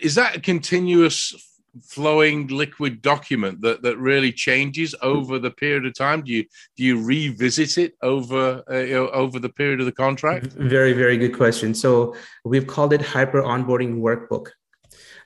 Is 0.00 0.14
that 0.16 0.36
a 0.36 0.40
continuous 0.40 1.34
flowing 1.82 2.46
liquid 2.46 3.02
document 3.02 3.60
that 3.60 3.82
that 3.82 3.98
really 3.98 4.32
changes 4.32 4.94
over 5.02 5.38
the 5.38 5.50
period 5.50 5.86
of 5.86 5.94
time? 5.94 6.22
Do 6.22 6.32
you 6.32 6.44
do 6.76 6.84
you 6.84 7.02
revisit 7.02 7.78
it 7.78 7.94
over 8.02 8.62
uh, 8.70 8.78
you 8.78 8.94
know, 8.94 9.08
over 9.08 9.38
the 9.38 9.48
period 9.48 9.80
of 9.80 9.86
the 9.86 9.92
contract? 9.92 10.46
Very 10.52 10.92
very 10.92 11.16
good 11.16 11.36
question. 11.36 11.74
So 11.74 12.14
we've 12.44 12.66
called 12.66 12.92
it 12.92 13.02
hyper 13.02 13.42
onboarding 13.42 14.00
workbook 14.00 14.48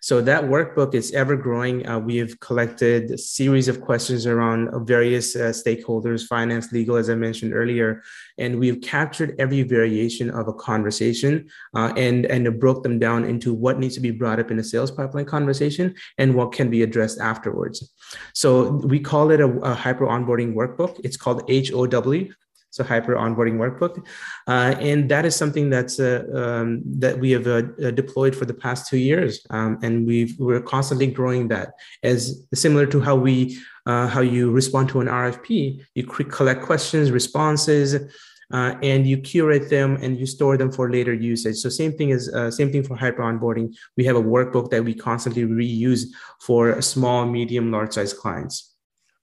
so 0.00 0.20
that 0.22 0.44
workbook 0.44 0.94
is 0.94 1.12
ever 1.12 1.36
growing. 1.36 1.86
Uh, 1.86 1.98
we 1.98 2.16
have 2.16 2.38
collected 2.40 3.10
a 3.10 3.18
series 3.18 3.68
of 3.68 3.80
questions 3.80 4.26
around 4.26 4.86
various 4.86 5.36
uh, 5.36 5.50
stakeholders, 5.50 6.26
finance, 6.26 6.72
legal, 6.72 6.96
as 6.96 7.10
I 7.10 7.14
mentioned 7.14 7.54
earlier, 7.54 8.02
and 8.38 8.58
we've 8.58 8.80
captured 8.80 9.34
every 9.38 9.62
variation 9.62 10.30
of 10.30 10.48
a 10.48 10.52
conversation 10.52 11.48
uh, 11.74 11.92
and 11.96 12.26
and 12.26 12.58
broke 12.60 12.82
them 12.82 12.98
down 12.98 13.24
into 13.24 13.52
what 13.54 13.78
needs 13.78 13.94
to 13.94 14.00
be 14.00 14.10
brought 14.10 14.40
up 14.40 14.50
in 14.50 14.58
a 14.58 14.64
sales 14.64 14.90
pipeline 14.90 15.24
conversation 15.24 15.94
and 16.18 16.34
what 16.34 16.52
can 16.52 16.70
be 16.70 16.82
addressed 16.82 17.20
afterwards. 17.20 17.92
So 18.34 18.72
we 18.72 19.00
call 19.00 19.30
it 19.30 19.40
a, 19.40 19.48
a 19.60 19.74
hyper 19.74 20.06
onboarding 20.06 20.54
workbook. 20.54 21.00
It's 21.04 21.16
called 21.16 21.42
HOW 21.48 22.28
so 22.70 22.84
hyper 22.84 23.14
onboarding 23.14 23.56
workbook 23.56 24.04
uh, 24.46 24.74
and 24.80 25.08
that 25.10 25.24
is 25.24 25.34
something 25.34 25.70
that's 25.70 25.98
uh, 25.98 26.24
um, 26.34 26.82
that 26.84 27.18
we 27.18 27.30
have 27.30 27.46
uh, 27.46 27.62
uh, 27.84 27.90
deployed 27.90 28.34
for 28.34 28.44
the 28.44 28.54
past 28.54 28.88
two 28.88 28.98
years 28.98 29.46
um, 29.50 29.78
and 29.82 30.06
we've 30.06 30.38
we're 30.38 30.60
constantly 30.60 31.06
growing 31.06 31.48
that 31.48 31.74
as 32.02 32.46
similar 32.54 32.86
to 32.86 33.00
how 33.00 33.16
we 33.16 33.58
uh, 33.86 34.06
how 34.06 34.20
you 34.20 34.50
respond 34.50 34.88
to 34.88 35.00
an 35.00 35.06
rfp 35.06 35.82
you 35.94 36.04
collect 36.04 36.62
questions 36.62 37.10
responses 37.10 38.12
uh, 38.50 38.74
and 38.82 39.06
you 39.06 39.18
curate 39.18 39.68
them 39.68 39.98
and 40.02 40.18
you 40.18 40.24
store 40.24 40.56
them 40.56 40.72
for 40.72 40.90
later 40.90 41.12
usage. 41.12 41.56
So 41.56 41.68
same 41.68 41.92
thing 41.92 42.08
is 42.08 42.32
same 42.56 42.72
thing 42.72 42.82
for 42.82 42.96
hyper 42.96 43.20
onboarding. 43.20 43.76
We 43.98 44.06
have 44.06 44.16
a 44.16 44.22
workbook 44.22 44.70
that 44.70 44.82
we 44.82 44.94
constantly 44.94 45.44
reuse 45.44 46.04
for 46.40 46.80
small, 46.80 47.26
medium, 47.26 47.70
large 47.70 47.92
size 47.92 48.14
clients. 48.14 48.77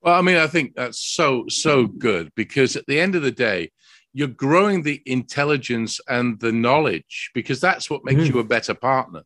Well, 0.06 0.14
I 0.14 0.22
mean, 0.22 0.38
I 0.38 0.46
think 0.46 0.76
that's 0.76 1.00
so, 1.00 1.46
so 1.50 1.88
good 1.88 2.32
because 2.36 2.76
at 2.76 2.86
the 2.86 3.00
end 3.00 3.16
of 3.16 3.24
the 3.24 3.32
day, 3.32 3.72
you're 4.14 4.28
growing 4.28 4.84
the 4.84 5.02
intelligence 5.08 6.00
and 6.08 6.40
the 6.40 6.52
knowledge 6.52 7.32
because 7.34 7.60
that's 7.60 7.90
what 7.90 8.06
makes 8.06 8.22
mm. 8.22 8.34
you 8.34 8.40
a 8.40 8.44
better 8.44 8.76
partner. 8.76 9.24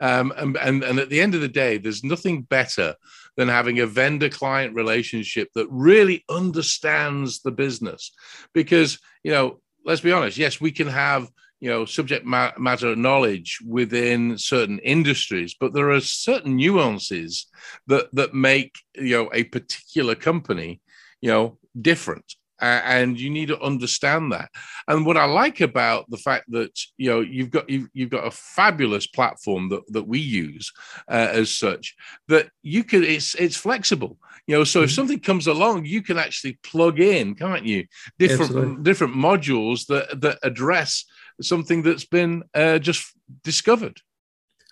Um, 0.00 0.32
and, 0.36 0.56
and, 0.56 0.82
and 0.82 0.98
at 0.98 1.10
the 1.10 1.20
end 1.20 1.34
of 1.34 1.42
the 1.42 1.48
day, 1.48 1.76
there's 1.76 2.02
nothing 2.02 2.40
better 2.40 2.94
than 3.36 3.48
having 3.48 3.80
a 3.80 3.86
vendor 3.86 4.30
client 4.30 4.74
relationship 4.74 5.50
that 5.54 5.68
really 5.70 6.24
understands 6.30 7.42
the 7.42 7.52
business. 7.52 8.10
Because, 8.54 8.98
you 9.24 9.30
know, 9.30 9.60
let's 9.84 10.00
be 10.00 10.12
honest, 10.12 10.38
yes, 10.38 10.58
we 10.58 10.72
can 10.72 10.88
have 10.88 11.28
you 11.64 11.70
know 11.70 11.86
subject 11.86 12.26
matter 12.26 12.94
knowledge 12.94 13.58
within 13.66 14.36
certain 14.36 14.78
industries 14.80 15.56
but 15.58 15.72
there 15.72 15.90
are 15.92 16.00
certain 16.00 16.56
nuances 16.56 17.46
that 17.86 18.14
that 18.14 18.34
make 18.34 18.76
you 18.96 19.16
know 19.16 19.30
a 19.32 19.44
particular 19.44 20.14
company 20.14 20.82
you 21.22 21.30
know 21.30 21.56
different 21.80 22.34
and 22.60 23.18
you 23.18 23.30
need 23.30 23.48
to 23.48 23.60
understand 23.60 24.30
that 24.30 24.50
and 24.88 25.06
what 25.06 25.16
i 25.16 25.24
like 25.24 25.62
about 25.62 26.08
the 26.10 26.18
fact 26.18 26.44
that 26.50 26.78
you 26.98 27.10
know 27.10 27.20
you've 27.20 27.50
got 27.50 27.68
you've, 27.68 27.88
you've 27.94 28.10
got 28.10 28.26
a 28.26 28.30
fabulous 28.30 29.06
platform 29.06 29.70
that, 29.70 29.82
that 29.88 30.06
we 30.06 30.18
use 30.18 30.70
uh, 31.08 31.28
as 31.32 31.50
such 31.50 31.96
that 32.28 32.48
you 32.62 32.84
could 32.84 33.04
it's 33.04 33.34
it's 33.36 33.56
flexible 33.56 34.18
you 34.46 34.54
know 34.54 34.64
so 34.64 34.82
if 34.82 34.90
mm-hmm. 34.90 34.94
something 34.94 35.20
comes 35.20 35.46
along 35.46 35.84
you 35.84 36.02
can 36.02 36.18
actually 36.18 36.58
plug 36.62 37.00
in 37.00 37.34
can't 37.34 37.64
you 37.64 37.84
different 38.18 38.50
Absolutely. 38.50 38.82
different 38.82 39.14
modules 39.14 39.86
that 39.86 40.20
that 40.20 40.38
address 40.42 41.04
something 41.40 41.82
that's 41.82 42.04
been 42.04 42.44
uh, 42.54 42.78
just 42.78 43.12
discovered. 43.42 44.00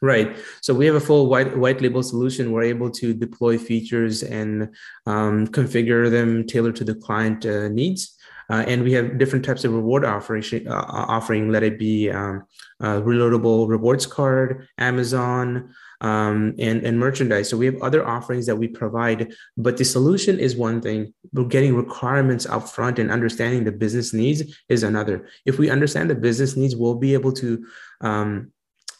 Right. 0.02 0.36
So 0.62 0.74
we 0.74 0.86
have 0.86 0.96
a 0.96 1.00
full 1.00 1.28
white 1.28 1.56
white 1.56 1.80
label 1.80 2.02
solution. 2.02 2.50
We're 2.50 2.64
able 2.64 2.90
to 2.90 3.14
deploy 3.14 3.56
features 3.56 4.24
and 4.24 4.74
um, 5.06 5.46
configure 5.46 6.10
them 6.10 6.44
tailored 6.44 6.74
to 6.76 6.84
the 6.84 6.96
client 6.96 7.46
uh, 7.46 7.68
needs. 7.68 8.16
Uh, 8.50 8.64
and 8.66 8.82
we 8.82 8.92
have 8.92 9.16
different 9.16 9.44
types 9.44 9.64
of 9.64 9.72
reward 9.72 10.04
offering, 10.04 10.44
uh, 10.66 10.84
offering 10.88 11.50
let 11.50 11.62
it 11.62 11.78
be 11.78 12.10
um, 12.10 12.42
reloadable 12.82 13.68
rewards 13.68 14.04
card, 14.04 14.66
Amazon, 14.76 15.72
um, 16.02 16.54
and, 16.58 16.84
and 16.84 16.98
merchandise. 16.98 17.48
So 17.48 17.56
we 17.56 17.66
have 17.66 17.80
other 17.80 18.06
offerings 18.06 18.46
that 18.46 18.56
we 18.56 18.68
provide, 18.68 19.32
but 19.56 19.76
the 19.76 19.84
solution 19.84 20.38
is 20.38 20.56
one 20.56 20.82
thing. 20.82 21.14
But 21.32 21.48
getting 21.48 21.74
requirements 21.74 22.44
up 22.44 22.68
front 22.68 22.98
and 22.98 23.10
understanding 23.10 23.64
the 23.64 23.72
business 23.72 24.12
needs 24.12 24.42
is 24.68 24.82
another. 24.82 25.28
If 25.46 25.58
we 25.58 25.70
understand 25.70 26.10
the 26.10 26.16
business 26.16 26.56
needs, 26.56 26.76
we'll 26.76 26.96
be 26.96 27.14
able 27.14 27.32
to 27.34 27.64
um, 28.00 28.52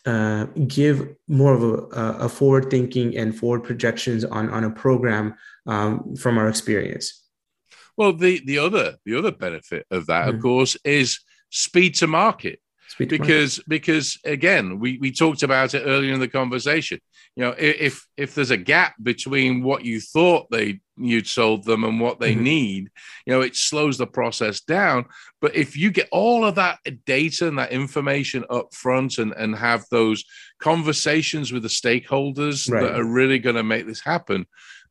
uh, 0.07 0.47
give 0.67 1.15
more 1.27 1.55
of 1.55 1.63
a, 1.63 2.25
a, 2.25 2.29
forward 2.29 2.71
thinking 2.71 3.17
and 3.17 3.37
forward 3.37 3.65
projections 3.65 4.25
on, 4.25 4.49
on 4.51 4.65
a 4.65 4.71
program 4.71 5.35
um, 5.67 6.17
from 6.17 6.39
our 6.39 6.49
experience. 6.49 7.21
Well, 7.97 8.13
the, 8.13 8.41
the 8.45 8.59
other 8.59 8.97
the 9.05 9.17
other 9.17 9.31
benefit 9.31 9.87
of 9.91 10.07
that, 10.07 10.27
mm-hmm. 10.27 10.37
of 10.37 10.43
course, 10.43 10.77
is 10.85 11.21
speed 11.51 11.95
to 11.97 12.07
market 12.07 12.61
because 12.99 13.61
because 13.69 14.19
again 14.25 14.79
we 14.79 14.99
we 14.99 15.11
talked 15.11 15.43
about 15.43 15.75
it 15.75 15.83
earlier 15.85 16.13
in 16.13 16.21
the 16.21 16.29
conversation 16.29 16.99
you 17.37 17.45
know 17.45 17.55
if 17.59 18.07
if 18.17 18.35
there's 18.35 18.51
a 18.51 18.57
gap 18.57 18.95
between 19.03 19.63
what 19.63 19.85
you 19.85 20.01
thought 20.01 20.47
they 20.51 20.81
you'd 20.97 21.27
sold 21.27 21.65
them 21.65 21.85
and 21.85 22.01
what 22.01 22.21
they 22.21 22.35
mm-hmm. 22.35 22.45
need 22.45 22.91
you 23.27 23.33
know 23.33 23.41
it 23.41 23.57
slows 23.57 23.99
the 23.99 24.07
process 24.07 24.61
down 24.61 25.05
but 25.41 25.55
if 25.55 25.77
you 25.77 25.91
get 25.91 26.09
all 26.13 26.45
of 26.45 26.55
that 26.55 26.79
data 27.07 27.49
and 27.49 27.59
that 27.59 27.73
information 27.73 28.45
up 28.51 28.73
front 28.75 29.19
and 29.19 29.33
and 29.33 29.57
have 29.57 29.85
those 29.91 30.25
conversations 30.61 31.53
with 31.53 31.63
the 31.63 31.69
stakeholders 31.69 32.71
right. 32.71 32.83
that 32.83 32.99
are 32.99 33.05
really 33.05 33.39
going 33.39 33.57
to 33.57 33.63
make 33.63 33.87
this 33.87 34.01
happen 34.01 34.47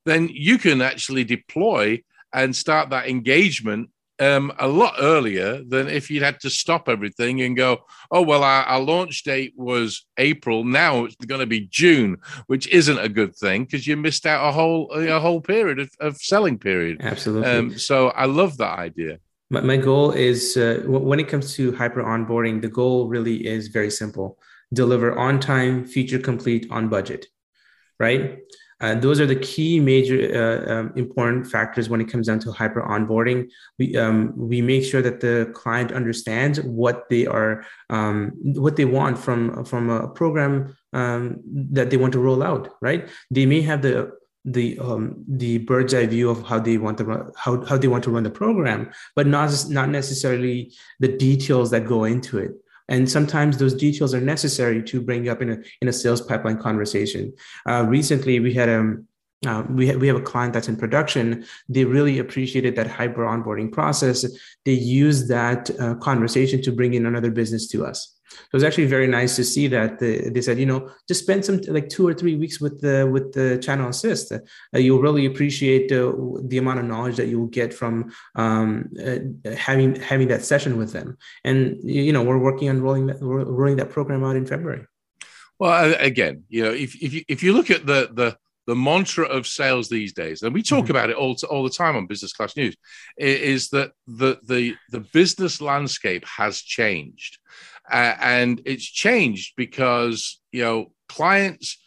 then 0.05 0.27
you 0.31 0.57
can 0.57 0.81
actually 0.81 1.23
deploy 1.23 2.01
and 2.33 2.55
start 2.55 2.89
that 2.89 3.07
engagement 3.07 3.89
um, 4.19 4.51
a 4.59 4.67
lot 4.67 4.95
earlier 4.99 5.63
than 5.63 5.87
if 5.87 6.09
you'd 6.09 6.23
had 6.23 6.39
to 6.41 6.49
stop 6.49 6.87
everything 6.87 7.41
and 7.41 7.57
go, 7.57 7.85
oh, 8.11 8.21
well, 8.21 8.43
our, 8.43 8.63
our 8.63 8.79
launch 8.79 9.23
date 9.23 9.53
was 9.55 10.05
April. 10.17 10.63
Now 10.63 11.05
it's 11.05 11.15
going 11.15 11.41
to 11.41 11.47
be 11.47 11.61
June, 11.61 12.17
which 12.47 12.67
isn't 12.67 12.99
a 12.99 13.09
good 13.09 13.35
thing 13.35 13.65
because 13.65 13.87
you 13.87 13.97
missed 13.97 14.25
out 14.25 14.47
a 14.47 14.51
whole 14.51 14.91
a 14.91 15.19
whole 15.19 15.41
period 15.41 15.79
of, 15.79 15.89
of 15.99 16.17
selling 16.17 16.59
period. 16.59 16.97
Absolutely. 17.01 17.49
Um, 17.49 17.77
so 17.77 18.09
I 18.09 18.25
love 18.25 18.57
that 18.57 18.77
idea. 18.77 19.19
My, 19.49 19.61
my 19.61 19.77
goal 19.77 20.11
is 20.11 20.55
uh, 20.55 20.83
when 20.85 21.19
it 21.19 21.27
comes 21.27 21.55
to 21.55 21.73
hyper 21.73 22.03
onboarding, 22.03 22.61
the 22.61 22.69
goal 22.69 23.07
really 23.07 23.45
is 23.45 23.67
very 23.67 23.89
simple 23.89 24.37
deliver 24.73 25.17
on 25.17 25.39
time, 25.39 25.85
feature 25.85 26.19
complete, 26.19 26.67
on 26.71 26.87
budget, 26.87 27.25
right? 27.99 28.39
Uh, 28.81 28.95
those 28.95 29.21
are 29.21 29.27
the 29.27 29.35
key 29.35 29.79
major 29.79 30.17
uh, 30.33 30.73
um, 30.73 30.93
important 30.95 31.45
factors 31.45 31.87
when 31.87 32.01
it 32.01 32.05
comes 32.05 32.27
down 32.27 32.39
to 32.39 32.51
hyper 32.51 32.81
onboarding. 32.81 33.49
We 33.77 33.95
um, 33.95 34.33
we 34.35 34.61
make 34.61 34.83
sure 34.83 35.01
that 35.03 35.19
the 35.19 35.51
client 35.53 35.91
understands 35.91 36.59
what 36.61 37.07
they 37.09 37.27
are 37.27 37.63
um, 37.89 38.31
what 38.43 38.75
they 38.75 38.85
want 38.85 39.17
from 39.17 39.63
from 39.65 39.89
a 39.89 40.07
program 40.07 40.75
um, 40.93 41.37
that 41.45 41.91
they 41.91 41.97
want 41.97 42.13
to 42.13 42.19
roll 42.19 42.41
out. 42.41 42.69
Right? 42.81 43.07
They 43.29 43.45
may 43.45 43.61
have 43.61 43.83
the 43.83 44.11
the 44.45 44.79
um, 44.79 45.23
the 45.27 45.59
bird's 45.59 45.93
eye 45.93 46.07
view 46.07 46.31
of 46.31 46.43
how 46.47 46.57
they 46.59 46.79
want 46.79 46.97
to 46.97 47.05
run, 47.05 47.31
how, 47.37 47.63
how 47.65 47.77
they 47.77 47.87
want 47.87 48.03
to 48.05 48.11
run 48.11 48.23
the 48.23 48.31
program, 48.31 48.89
but 49.15 49.27
not 49.27 49.65
not 49.69 49.89
necessarily 49.89 50.73
the 50.99 51.07
details 51.07 51.69
that 51.69 51.85
go 51.85 52.05
into 52.05 52.39
it 52.39 52.51
and 52.91 53.09
sometimes 53.09 53.57
those 53.57 53.73
details 53.73 54.13
are 54.13 54.21
necessary 54.21 54.83
to 54.83 55.01
bring 55.01 55.29
up 55.29 55.41
in 55.41 55.49
a 55.49 55.57
in 55.81 55.87
a 55.87 55.93
sales 55.93 56.21
pipeline 56.21 56.57
conversation. 56.57 57.33
Uh, 57.65 57.85
recently, 57.87 58.39
we 58.39 58.53
had 58.53 58.69
um, 58.69 59.07
uh, 59.47 59.63
we, 59.69 59.87
ha- 59.87 59.97
we 59.97 60.07
have 60.07 60.17
a 60.17 60.21
client 60.21 60.53
that's 60.53 60.67
in 60.67 60.75
production. 60.75 61.45
They 61.67 61.85
really 61.85 62.19
appreciated 62.19 62.75
that 62.75 62.87
hyper 62.87 63.23
onboarding 63.23 63.71
process. 63.71 64.25
They 64.65 64.73
use 64.73 65.27
that 65.29 65.71
uh, 65.79 65.95
conversation 65.95 66.61
to 66.61 66.71
bring 66.71 66.93
in 66.93 67.07
another 67.07 67.31
business 67.31 67.67
to 67.69 67.85
us. 67.85 68.19
So 68.31 68.47
it 68.51 68.53
was 68.53 68.63
actually 68.63 68.85
very 68.85 69.07
nice 69.07 69.35
to 69.35 69.43
see 69.43 69.67
that 69.67 69.99
the, 69.99 70.29
they 70.29 70.41
said, 70.41 70.59
you 70.59 70.65
know, 70.65 70.89
just 71.07 71.23
spend 71.23 71.45
some 71.45 71.61
like 71.67 71.89
two 71.89 72.07
or 72.07 72.13
three 72.13 72.35
weeks 72.35 72.59
with 72.59 72.81
the 72.81 73.07
with 73.11 73.33
the 73.33 73.57
channel 73.59 73.89
assist. 73.89 74.31
Uh, 74.31 74.39
you'll 74.73 75.01
really 75.01 75.25
appreciate 75.25 75.91
uh, 75.91 76.11
the 76.43 76.57
amount 76.57 76.79
of 76.79 76.85
knowledge 76.85 77.17
that 77.17 77.27
you'll 77.27 77.47
get 77.47 77.73
from 77.73 78.11
um, 78.35 78.89
uh, 79.05 79.19
having 79.55 79.95
having 79.95 80.27
that 80.29 80.43
session 80.43 80.77
with 80.77 80.93
them. 80.93 81.17
And 81.43 81.77
you 81.83 82.13
know, 82.13 82.23
we're 82.23 82.37
working 82.37 82.69
on 82.69 82.81
rolling 82.81 83.07
that 83.07 83.21
rolling 83.21 83.77
that 83.77 83.89
program 83.89 84.23
out 84.23 84.35
in 84.35 84.45
February. 84.45 84.85
Well, 85.59 85.93
again, 85.99 86.43
you 86.49 86.63
know, 86.63 86.71
if 86.71 87.01
if 87.01 87.13
you 87.13 87.23
if 87.27 87.43
you 87.43 87.53
look 87.53 87.69
at 87.69 87.85
the 87.85 88.09
the 88.13 88.37
the 88.67 88.75
mantra 88.75 89.25
of 89.25 89.47
sales 89.47 89.89
these 89.89 90.13
days, 90.13 90.43
and 90.43 90.53
we 90.53 90.61
talk 90.61 90.83
mm-hmm. 90.83 90.91
about 90.91 91.09
it 91.09 91.15
all, 91.15 91.35
all 91.49 91.63
the 91.63 91.69
time 91.69 91.95
on 91.95 92.07
Business 92.07 92.33
Class 92.33 92.55
News, 92.55 92.75
is 93.17 93.69
that 93.69 93.91
the 94.07 94.39
the 94.43 94.75
the 94.89 94.99
business 94.99 95.61
landscape 95.61 96.25
has 96.25 96.61
changed, 96.61 97.39
uh, 97.89 98.15
and 98.19 98.61
it's 98.65 98.85
changed 98.85 99.53
because 99.55 100.39
you 100.51 100.63
know 100.63 100.91
clients 101.09 101.77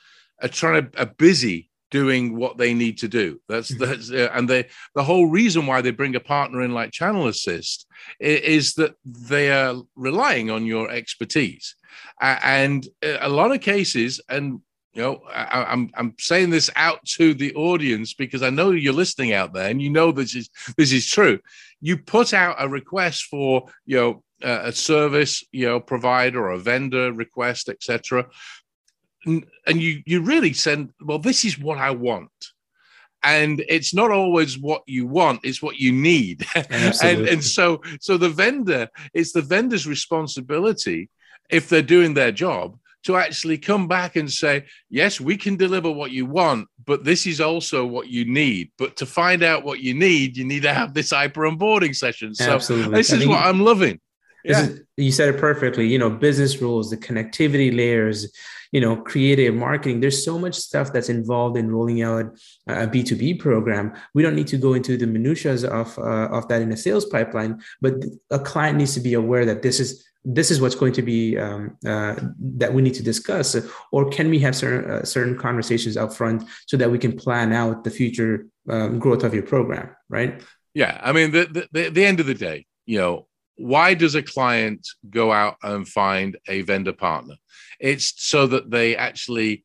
are 0.42 0.48
trying 0.48 0.90
to 0.90 1.00
are 1.00 1.06
busy 1.06 1.70
doing 1.94 2.36
what 2.36 2.58
they 2.58 2.74
need 2.74 2.98
to 2.98 3.06
do. 3.06 3.40
That's 3.48 3.70
mm-hmm. 3.70 3.84
that's 3.84 4.10
uh, 4.10 4.28
and 4.32 4.48
they 4.48 4.66
the 4.96 5.04
whole 5.04 5.26
reason 5.26 5.66
why 5.66 5.80
they 5.80 5.92
bring 5.92 6.16
a 6.16 6.20
partner 6.20 6.62
in 6.62 6.74
like 6.74 6.90
Channel 6.90 7.28
Assist 7.28 7.86
is, 8.18 8.40
is 8.40 8.74
that 8.74 8.94
they 9.04 9.52
are 9.52 9.76
relying 9.94 10.50
on 10.50 10.66
your 10.66 10.90
expertise, 10.90 11.76
uh, 12.20 12.38
and 12.42 12.86
a 13.02 13.28
lot 13.28 13.52
of 13.52 13.60
cases 13.60 14.20
and. 14.28 14.60
You 14.96 15.02
know, 15.02 15.22
I, 15.28 15.64
I'm 15.72 15.90
I'm 15.96 16.14
saying 16.20 16.50
this 16.50 16.70
out 16.76 17.04
to 17.16 17.34
the 17.34 17.52
audience 17.56 18.14
because 18.14 18.44
I 18.44 18.50
know 18.50 18.70
you're 18.70 18.92
listening 18.92 19.32
out 19.32 19.52
there, 19.52 19.68
and 19.68 19.82
you 19.82 19.90
know 19.90 20.12
this 20.12 20.36
is 20.36 20.48
this 20.76 20.92
is 20.92 21.10
true. 21.10 21.40
You 21.80 21.98
put 21.98 22.32
out 22.32 22.54
a 22.60 22.68
request 22.68 23.24
for 23.24 23.66
you 23.86 23.96
know 23.96 24.22
a 24.44 24.72
service 24.72 25.42
you 25.52 25.66
know 25.66 25.80
provider 25.80 26.44
or 26.44 26.50
a 26.50 26.58
vendor 26.58 27.12
request 27.12 27.68
etc 27.68 28.26
and, 29.26 29.46
and 29.66 29.80
you 29.80 30.02
you 30.06 30.20
really 30.20 30.52
send 30.52 30.90
well 31.00 31.18
this 31.18 31.44
is 31.44 31.58
what 31.58 31.78
i 31.78 31.90
want. 31.90 32.30
And 33.26 33.64
it's 33.70 33.94
not 33.94 34.10
always 34.10 34.58
what 34.58 34.82
you 34.86 35.06
want 35.06 35.40
it's 35.44 35.62
what 35.62 35.76
you 35.76 35.92
need. 35.92 36.46
And 37.02 37.26
and 37.26 37.42
so 37.42 37.80
so 38.00 38.18
the 38.18 38.28
vendor 38.28 38.88
it's 39.14 39.32
the 39.32 39.42
vendor's 39.42 39.86
responsibility 39.86 41.08
if 41.50 41.68
they're 41.68 41.82
doing 41.96 42.14
their 42.14 42.32
job 42.32 42.78
to 43.04 43.16
actually 43.16 43.58
come 43.58 43.86
back 43.88 44.16
and 44.16 44.30
say 44.30 44.64
yes 44.90 45.20
we 45.20 45.36
can 45.38 45.56
deliver 45.56 45.90
what 45.90 46.10
you 46.10 46.26
want 46.26 46.68
but 46.84 47.04
this 47.04 47.26
is 47.26 47.40
also 47.40 47.86
what 47.86 48.08
you 48.08 48.26
need. 48.26 48.70
But 48.76 48.96
to 48.96 49.06
find 49.06 49.42
out 49.42 49.64
what 49.64 49.80
you 49.80 49.94
need 49.94 50.36
you 50.36 50.44
need 50.44 50.64
to 50.64 50.74
have 50.74 50.92
this 50.92 51.10
hyper 51.10 51.42
onboarding 51.50 51.96
session. 51.96 52.34
So 52.34 52.52
Absolutely. 52.52 52.94
this 52.94 53.10
is 53.10 53.14
I 53.14 53.20
mean, 53.20 53.28
what 53.30 53.46
i'm 53.46 53.60
loving 53.60 54.00
yeah. 54.44 54.62
Is, 54.62 54.80
you 54.96 55.10
said 55.10 55.34
it 55.34 55.40
perfectly 55.40 55.86
you 55.86 55.98
know 55.98 56.10
business 56.10 56.60
rules 56.60 56.90
the 56.90 56.96
connectivity 56.96 57.74
layers 57.74 58.32
you 58.72 58.80
know 58.80 58.96
creative 58.96 59.54
marketing 59.54 60.00
there's 60.00 60.24
so 60.24 60.38
much 60.38 60.54
stuff 60.54 60.92
that's 60.92 61.08
involved 61.08 61.56
in 61.56 61.70
rolling 61.70 62.02
out 62.02 62.26
a 62.68 62.86
b2b 62.86 63.40
program. 63.40 63.94
We 64.14 64.22
don't 64.22 64.36
need 64.36 64.48
to 64.48 64.56
go 64.56 64.74
into 64.74 64.96
the 64.96 65.06
minutiae 65.06 65.68
of 65.68 65.98
uh, 65.98 66.28
of 66.36 66.48
that 66.48 66.62
in 66.62 66.72
a 66.72 66.76
sales 66.76 67.06
pipeline 67.06 67.62
but 67.80 67.94
a 68.30 68.38
client 68.38 68.78
needs 68.78 68.94
to 68.94 69.00
be 69.00 69.14
aware 69.14 69.44
that 69.46 69.62
this 69.62 69.80
is 69.80 70.04
this 70.26 70.50
is 70.50 70.58
what's 70.58 70.74
going 70.74 70.94
to 70.94 71.02
be 71.02 71.36
um, 71.36 71.76
uh, 71.86 72.14
that 72.56 72.72
we 72.72 72.80
need 72.80 72.94
to 72.94 73.02
discuss. 73.02 73.54
Or 73.92 74.08
can 74.08 74.30
we 74.30 74.38
have 74.38 74.56
certain 74.56 74.90
uh, 74.90 75.04
certain 75.04 75.36
conversations 75.36 75.98
up 75.98 76.14
front 76.14 76.44
so 76.66 76.78
that 76.78 76.90
we 76.90 76.98
can 76.98 77.12
plan 77.14 77.52
out 77.52 77.84
the 77.84 77.90
future 77.90 78.46
um, 78.70 78.98
growth 78.98 79.22
of 79.22 79.34
your 79.34 79.42
program 79.42 79.94
right? 80.08 80.42
Yeah 80.74 81.00
i 81.02 81.12
mean 81.12 81.30
the, 81.30 81.68
the, 81.72 81.90
the 81.90 82.04
end 82.04 82.20
of 82.20 82.26
the 82.26 82.34
day 82.34 82.66
you 82.86 82.98
know 82.98 83.26
why 83.56 83.94
does 83.94 84.14
a 84.14 84.22
client 84.22 84.86
go 85.10 85.32
out 85.32 85.56
and 85.62 85.86
find 85.86 86.36
a 86.48 86.62
vendor 86.62 86.92
partner? 86.92 87.34
It's 87.80 88.12
so 88.16 88.46
that 88.48 88.70
they 88.70 88.96
actually 88.96 89.64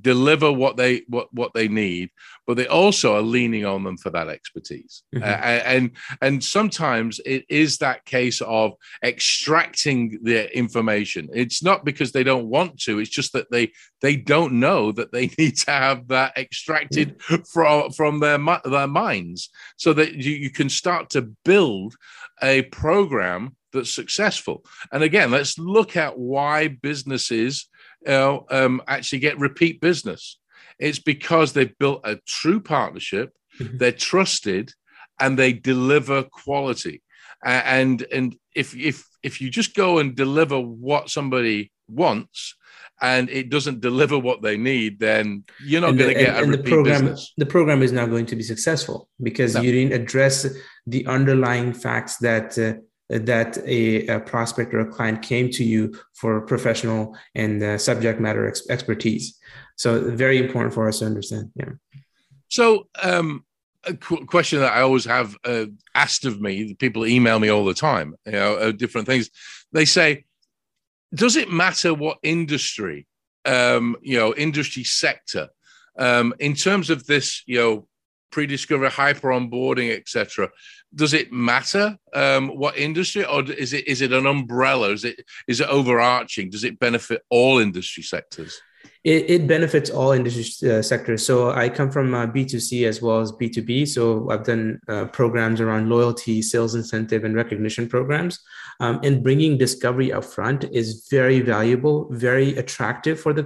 deliver 0.00 0.50
what 0.50 0.76
they 0.76 1.02
what 1.08 1.32
what 1.32 1.52
they 1.52 1.68
need 1.68 2.10
but 2.46 2.56
they 2.56 2.66
also 2.66 3.14
are 3.14 3.22
leaning 3.22 3.66
on 3.66 3.84
them 3.84 3.98
for 3.98 4.08
that 4.08 4.28
expertise 4.28 5.02
mm-hmm. 5.14 5.22
uh, 5.22 5.26
and 5.26 5.90
and 6.22 6.42
sometimes 6.42 7.20
it 7.26 7.44
is 7.50 7.76
that 7.76 8.04
case 8.06 8.40
of 8.40 8.72
extracting 9.04 10.18
the 10.22 10.56
information 10.56 11.28
it's 11.34 11.62
not 11.62 11.84
because 11.84 12.12
they 12.12 12.24
don't 12.24 12.48
want 12.48 12.78
to 12.80 12.98
it's 12.98 13.10
just 13.10 13.34
that 13.34 13.50
they 13.50 13.70
they 14.00 14.16
don't 14.16 14.54
know 14.54 14.90
that 14.90 15.12
they 15.12 15.26
need 15.38 15.56
to 15.56 15.70
have 15.70 16.08
that 16.08 16.36
extracted 16.38 17.18
mm-hmm. 17.18 17.42
from 17.42 17.90
from 17.92 18.20
their 18.20 18.38
their 18.64 18.88
minds 18.88 19.50
so 19.76 19.92
that 19.92 20.14
you, 20.14 20.32
you 20.32 20.50
can 20.50 20.70
start 20.70 21.10
to 21.10 21.22
build 21.44 21.94
a 22.42 22.62
program 22.62 23.54
that's 23.72 23.92
successful 23.92 24.64
and 24.92 25.02
again 25.02 25.30
let's 25.30 25.58
look 25.58 25.94
at 25.94 26.18
why 26.18 26.68
businesses 26.68 27.68
uh, 28.08 28.40
um, 28.50 28.82
actually 28.88 29.20
get 29.20 29.38
repeat 29.38 29.80
business. 29.80 30.38
It's 30.78 30.98
because 30.98 31.52
they've 31.52 31.76
built 31.78 32.00
a 32.04 32.16
true 32.26 32.60
partnership, 32.60 33.32
mm-hmm. 33.60 33.76
they're 33.78 33.92
trusted, 33.92 34.72
and 35.20 35.38
they 35.38 35.52
deliver 35.52 36.22
quality. 36.22 37.02
And 37.44 38.02
and 38.12 38.36
if 38.54 38.74
if 38.76 39.04
if 39.22 39.40
you 39.40 39.50
just 39.50 39.74
go 39.74 39.98
and 39.98 40.16
deliver 40.16 40.58
what 40.60 41.10
somebody 41.10 41.70
wants, 41.88 42.54
and 43.00 43.28
it 43.30 43.50
doesn't 43.50 43.80
deliver 43.80 44.18
what 44.18 44.42
they 44.42 44.56
need, 44.56 44.98
then 44.98 45.44
you're 45.64 45.80
not 45.80 45.96
going 45.96 46.14
to 46.14 46.20
get 46.20 46.36
and, 46.36 46.38
a 46.38 46.42
and 46.42 46.54
the 46.54 46.58
program. 46.58 47.00
Business. 47.02 47.32
The 47.36 47.46
program 47.46 47.82
is 47.82 47.92
not 47.92 48.10
going 48.10 48.26
to 48.26 48.36
be 48.36 48.42
successful 48.42 49.08
because 49.22 49.54
no. 49.54 49.60
you 49.60 49.72
didn't 49.72 50.00
address 50.00 50.46
the 50.86 51.06
underlying 51.06 51.72
facts 51.72 52.16
that. 52.18 52.58
Uh, 52.58 52.80
that 53.08 53.58
a, 53.66 54.06
a, 54.06 54.20
prospect 54.20 54.74
or 54.74 54.80
a 54.80 54.86
client 54.86 55.22
came 55.22 55.50
to 55.50 55.64
you 55.64 55.94
for 56.14 56.42
professional 56.42 57.16
and 57.34 57.62
uh, 57.62 57.78
subject 57.78 58.20
matter 58.20 58.46
ex- 58.46 58.68
expertise. 58.68 59.38
So 59.76 60.10
very 60.10 60.38
important 60.38 60.74
for 60.74 60.88
us 60.88 60.98
to 60.98 61.06
understand. 61.06 61.50
Yeah. 61.54 61.70
So 62.48 62.88
um, 63.02 63.44
a 63.84 63.94
qu- 63.94 64.26
question 64.26 64.60
that 64.60 64.72
I 64.72 64.82
always 64.82 65.04
have 65.06 65.36
uh, 65.44 65.66
asked 65.94 66.24
of 66.24 66.40
me, 66.40 66.74
people 66.74 67.06
email 67.06 67.38
me 67.38 67.48
all 67.48 67.64
the 67.64 67.74
time, 67.74 68.14
you 68.26 68.32
know, 68.32 68.56
uh, 68.56 68.72
different 68.72 69.06
things. 69.06 69.30
They 69.72 69.84
say, 69.84 70.24
does 71.14 71.36
it 71.36 71.50
matter 71.50 71.94
what 71.94 72.18
industry, 72.22 73.06
um, 73.44 73.96
you 74.02 74.18
know, 74.18 74.34
industry 74.34 74.84
sector, 74.84 75.48
um, 75.98 76.34
in 76.38 76.54
terms 76.54 76.90
of 76.90 77.06
this, 77.06 77.42
you 77.46 77.58
know, 77.58 77.87
pre-discovery, 78.30 78.90
hyper 78.90 79.28
onboarding, 79.28 79.96
etc 79.96 80.50
does 80.94 81.12
it 81.12 81.32
matter 81.32 81.98
um, 82.14 82.48
what 82.48 82.76
industry, 82.76 83.24
or 83.24 83.42
is 83.50 83.72
it 83.72 83.86
is 83.86 84.00
it 84.00 84.12
an 84.12 84.26
umbrella? 84.26 84.90
Is 84.90 85.04
it 85.04 85.22
is 85.46 85.60
it 85.60 85.68
overarching? 85.68 86.50
Does 86.50 86.64
it 86.64 86.78
benefit 86.78 87.22
all 87.28 87.58
industry 87.58 88.02
sectors? 88.02 88.60
It, 89.04 89.30
it 89.30 89.46
benefits 89.46 89.90
all 89.90 90.12
industry 90.12 90.70
uh, 90.70 90.82
sectors. 90.82 91.24
So 91.24 91.50
I 91.50 91.68
come 91.68 91.90
from 91.90 92.14
uh, 92.14 92.26
B2C 92.26 92.86
as 92.86 93.00
well 93.00 93.20
as 93.20 93.32
B2B. 93.32 93.88
So 93.88 94.30
I've 94.30 94.44
done 94.44 94.80
uh, 94.88 95.06
programs 95.06 95.60
around 95.60 95.88
loyalty, 95.88 96.42
sales 96.42 96.74
incentive, 96.74 97.24
and 97.24 97.34
recognition 97.34 97.88
programs. 97.88 98.40
Um, 98.80 99.00
and 99.02 99.22
bringing 99.22 99.58
discovery 99.58 100.12
up 100.12 100.24
front 100.24 100.64
is 100.72 101.08
very 101.10 101.40
valuable, 101.40 102.08
very 102.10 102.56
attractive 102.56 103.20
for 103.20 103.32
the, 103.32 103.42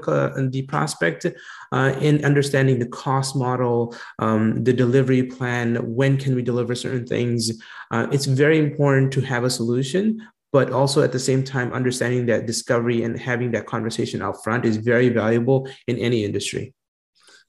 the 0.51 0.63
prospect 0.63 1.27
uh, 1.73 1.95
in 2.01 2.25
understanding 2.25 2.79
the 2.79 2.87
cost 2.87 3.35
model, 3.35 3.95
um, 4.19 4.63
the 4.63 4.73
delivery 4.73 5.23
plan, 5.23 5.77
when 5.95 6.19
can 6.19 6.35
we 6.35 6.43
deliver 6.43 6.75
certain 6.75 7.07
things. 7.07 7.51
Uh, 7.91 8.07
it's 8.13 8.27
very 8.27 8.59
important 8.59 9.13
to 9.13 9.21
have 9.23 9.45
a 9.45 9.51
solution, 9.51 10.21
but 10.53 10.71
also 10.71 11.03
at 11.03 11.13
the 11.13 11.19
same 11.19 11.43
time 11.43 11.73
understanding 11.73 12.27
that 12.27 12.47
discovery 12.47 13.03
and 13.03 13.19
having 13.19 13.51
that 13.53 13.67
conversation 13.67 14.23
out 14.23 14.45
front 14.45 14.65
is 14.65 14.77
very 14.77 15.09
valuable 15.09 15.69
in 15.87 15.99
any 15.99 16.25
industry. 16.25 16.75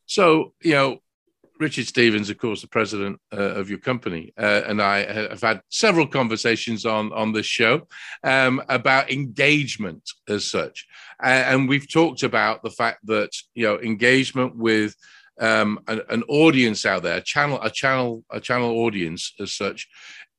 So, 0.05 0.53
you 0.61 0.73
know, 0.73 0.99
Richard 1.59 1.85
Stevens, 1.85 2.29
of 2.29 2.37
course, 2.37 2.61
the 2.61 2.67
president 2.67 3.19
uh, 3.31 3.37
of 3.37 3.69
your 3.69 3.79
company, 3.79 4.33
uh, 4.37 4.61
and 4.67 4.81
I 4.81 5.05
have 5.29 5.41
had 5.41 5.61
several 5.69 6.07
conversations 6.07 6.85
on 6.85 7.13
on 7.13 7.31
this 7.31 7.45
show 7.45 7.87
um, 8.23 8.61
about 8.69 9.11
engagement 9.11 10.09
as 10.27 10.49
such, 10.49 10.87
uh, 11.23 11.27
and 11.27 11.69
we've 11.69 11.89
talked 11.89 12.23
about 12.23 12.63
the 12.63 12.71
fact 12.71 13.05
that 13.05 13.29
you 13.53 13.65
know 13.65 13.79
engagement 13.79 14.55
with 14.57 14.95
um, 15.39 15.79
an, 15.87 16.01
an, 16.09 16.23
audience 16.23 16.85
out 16.85 17.03
there, 17.03 17.17
a 17.17 17.21
channel, 17.21 17.59
a 17.61 17.69
channel, 17.69 18.23
a 18.29 18.39
channel 18.39 18.71
audience 18.79 19.33
as 19.39 19.51
such, 19.51 19.87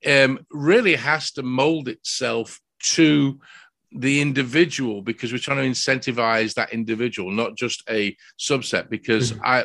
um, 0.07 0.45
really 0.51 0.97
has 0.97 1.33
to 1.33 1.43
mold 1.43 1.89
itself 1.89 2.61
to 2.81 3.41
the 3.97 4.21
individual 4.21 5.03
because 5.03 5.33
we're 5.33 5.39
trying 5.39 5.59
to 5.59 5.69
incentivize 5.69 6.55
that 6.55 6.73
individual, 6.73 7.31
not 7.31 7.57
just 7.57 7.83
a 7.89 8.17
subset. 8.39 8.91
Because 8.91 9.33
mm-hmm. 9.33 9.43
I, 9.45 9.65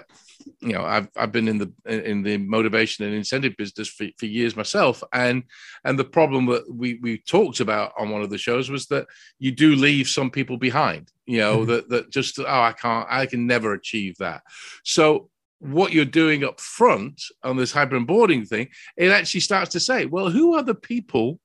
you 0.61 0.73
know, 0.73 0.83
I've 0.83 1.09
I've 1.15 1.31
been 1.31 1.47
in 1.47 1.57
the 1.57 1.71
in 1.85 2.21
the 2.21 2.37
motivation 2.37 3.05
and 3.05 3.13
incentive 3.13 3.55
business 3.57 3.87
for, 3.89 4.07
for 4.17 4.27
years 4.27 4.55
myself, 4.55 5.03
and 5.11 5.43
and 5.83 5.97
the 5.97 6.05
problem 6.05 6.45
that 6.47 6.71
we 6.71 6.99
we 7.01 7.17
talked 7.17 7.59
about 7.59 7.93
on 7.97 8.09
one 8.09 8.21
of 8.21 8.29
the 8.29 8.37
shows 8.37 8.69
was 8.69 8.85
that 8.87 9.07
you 9.39 9.51
do 9.51 9.75
leave 9.75 10.07
some 10.07 10.29
people 10.29 10.57
behind. 10.57 11.11
You 11.25 11.39
know 11.39 11.57
mm-hmm. 11.57 11.71
that 11.71 11.89
that 11.89 12.09
just 12.11 12.39
oh 12.39 12.45
I 12.45 12.73
can't 12.73 13.07
I 13.09 13.25
can 13.25 13.47
never 13.47 13.73
achieve 13.73 14.17
that. 14.19 14.43
So 14.83 15.29
what 15.59 15.91
you're 15.91 16.05
doing 16.05 16.43
up 16.43 16.59
front 16.59 17.21
on 17.43 17.57
this 17.57 17.71
hybrid 17.71 18.07
onboarding 18.07 18.47
thing, 18.47 18.69
it 18.97 19.11
actually 19.11 19.41
starts 19.41 19.71
to 19.71 19.79
say, 19.79 20.05
well, 20.05 20.29
who 20.29 20.55
are 20.55 20.63
the 20.63 20.75
people 20.75 21.39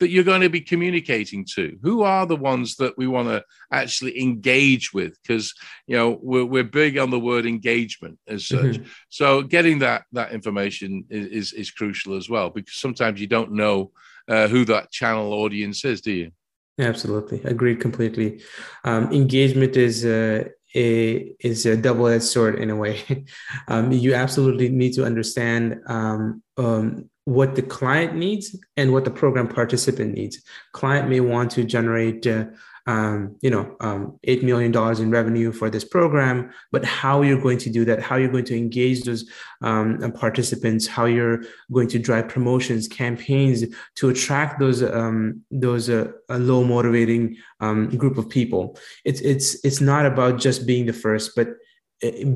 that 0.00 0.10
you're 0.10 0.24
going 0.24 0.42
to 0.42 0.48
be 0.48 0.60
communicating 0.60 1.44
to? 1.54 1.76
Who 1.82 2.02
are 2.02 2.26
the 2.26 2.36
ones 2.36 2.76
that 2.76 2.96
we 2.96 3.06
want 3.06 3.28
to 3.28 3.44
actually 3.72 4.20
engage 4.20 4.92
with? 4.92 5.18
Because 5.22 5.54
you 5.86 5.96
know 5.96 6.18
we're, 6.22 6.44
we're 6.44 6.64
big 6.64 6.98
on 6.98 7.10
the 7.10 7.18
word 7.18 7.46
engagement 7.46 8.18
as 8.26 8.46
such. 8.46 8.60
Mm-hmm. 8.60 8.84
So 9.08 9.42
getting 9.42 9.80
that 9.80 10.04
that 10.12 10.32
information 10.32 11.04
is, 11.10 11.26
is, 11.26 11.52
is 11.52 11.70
crucial 11.70 12.16
as 12.16 12.28
well 12.28 12.50
because 12.50 12.74
sometimes 12.74 13.20
you 13.20 13.26
don't 13.26 13.52
know 13.52 13.90
uh, 14.28 14.48
who 14.48 14.64
that 14.66 14.90
channel 14.90 15.32
audience 15.32 15.84
is, 15.84 16.00
do 16.00 16.12
you? 16.12 16.30
Absolutely, 16.78 17.42
agreed 17.42 17.80
completely. 17.80 18.40
Um, 18.84 19.12
engagement 19.12 19.76
is 19.76 20.04
uh, 20.04 20.44
a 20.74 21.32
is 21.40 21.66
a 21.66 21.76
double-edged 21.76 22.24
sword 22.24 22.56
in 22.56 22.70
a 22.70 22.76
way. 22.76 23.24
um, 23.68 23.92
you 23.92 24.14
absolutely 24.14 24.68
need 24.68 24.92
to 24.94 25.04
understand 25.04 25.80
um, 25.86 26.42
um, 26.56 27.08
what 27.24 27.54
the 27.54 27.62
client 27.62 28.14
needs 28.14 28.56
and 28.76 28.92
what 28.92 29.04
the 29.04 29.10
program 29.10 29.48
participant 29.48 30.14
needs. 30.14 30.42
Client 30.72 31.08
may 31.08 31.20
want 31.20 31.50
to 31.52 31.64
generate 31.64 32.26
uh, 32.26 32.46
um, 32.88 33.36
you 33.42 33.50
know, 33.50 33.76
um, 33.80 34.18
$8 34.26 34.42
million 34.42 34.74
in 34.74 35.10
revenue 35.10 35.52
for 35.52 35.68
this 35.68 35.84
program, 35.84 36.50
but 36.72 36.86
how 36.86 37.20
you're 37.20 37.40
going 37.40 37.58
to 37.58 37.68
do 37.68 37.84
that, 37.84 38.02
how 38.02 38.16
you're 38.16 38.32
going 38.32 38.46
to 38.46 38.56
engage 38.56 39.02
those 39.02 39.30
um, 39.60 40.10
participants, 40.12 40.86
how 40.86 41.04
you're 41.04 41.42
going 41.70 41.88
to 41.88 41.98
drive 41.98 42.28
promotions, 42.28 42.88
campaigns 42.88 43.62
to 43.96 44.08
attract 44.08 44.58
those, 44.58 44.82
um, 44.82 45.42
those 45.50 45.90
uh, 45.90 46.10
low 46.30 46.64
motivating 46.64 47.36
um, 47.60 47.94
group 47.94 48.16
of 48.16 48.26
people. 48.26 48.78
It's, 49.04 49.20
it's, 49.20 49.62
it's 49.66 49.82
not 49.82 50.06
about 50.06 50.40
just 50.40 50.66
being 50.66 50.86
the 50.86 50.94
first, 50.94 51.36
but 51.36 51.48
uh, 51.48 51.52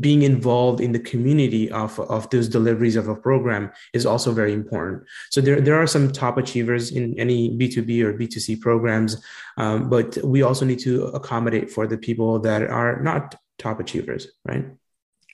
being 0.01 0.23
involved 0.23 0.81
in 0.81 0.93
the 0.93 0.99
community 0.99 1.71
of, 1.71 1.99
of 2.01 2.29
those 2.31 2.49
deliveries 2.49 2.97
of 2.97 3.09
a 3.09 3.15
program 3.15 3.71
is 3.93 4.05
also 4.05 4.33
very 4.33 4.53
important. 4.53 5.05
So 5.31 5.41
there, 5.41 5.61
there 5.61 5.81
are 5.81 5.87
some 5.87 6.11
top 6.11 6.37
achievers 6.37 6.91
in 6.91 7.19
any 7.19 7.57
B2B 7.57 8.03
or 8.03 8.13
B2C 8.15 8.61
programs, 8.61 9.23
um, 9.57 9.89
but 9.89 10.19
we 10.25 10.43
also 10.43 10.65
need 10.65 10.81
to 10.81 11.05
accommodate 11.07 11.71
for 11.71 11.87
the 11.87 11.97
people 11.97 12.41
that 12.41 12.63
are 12.63 13.01
not 13.03 13.37
top 13.59 13.79
achievers, 13.79 14.27
right? 14.45 14.65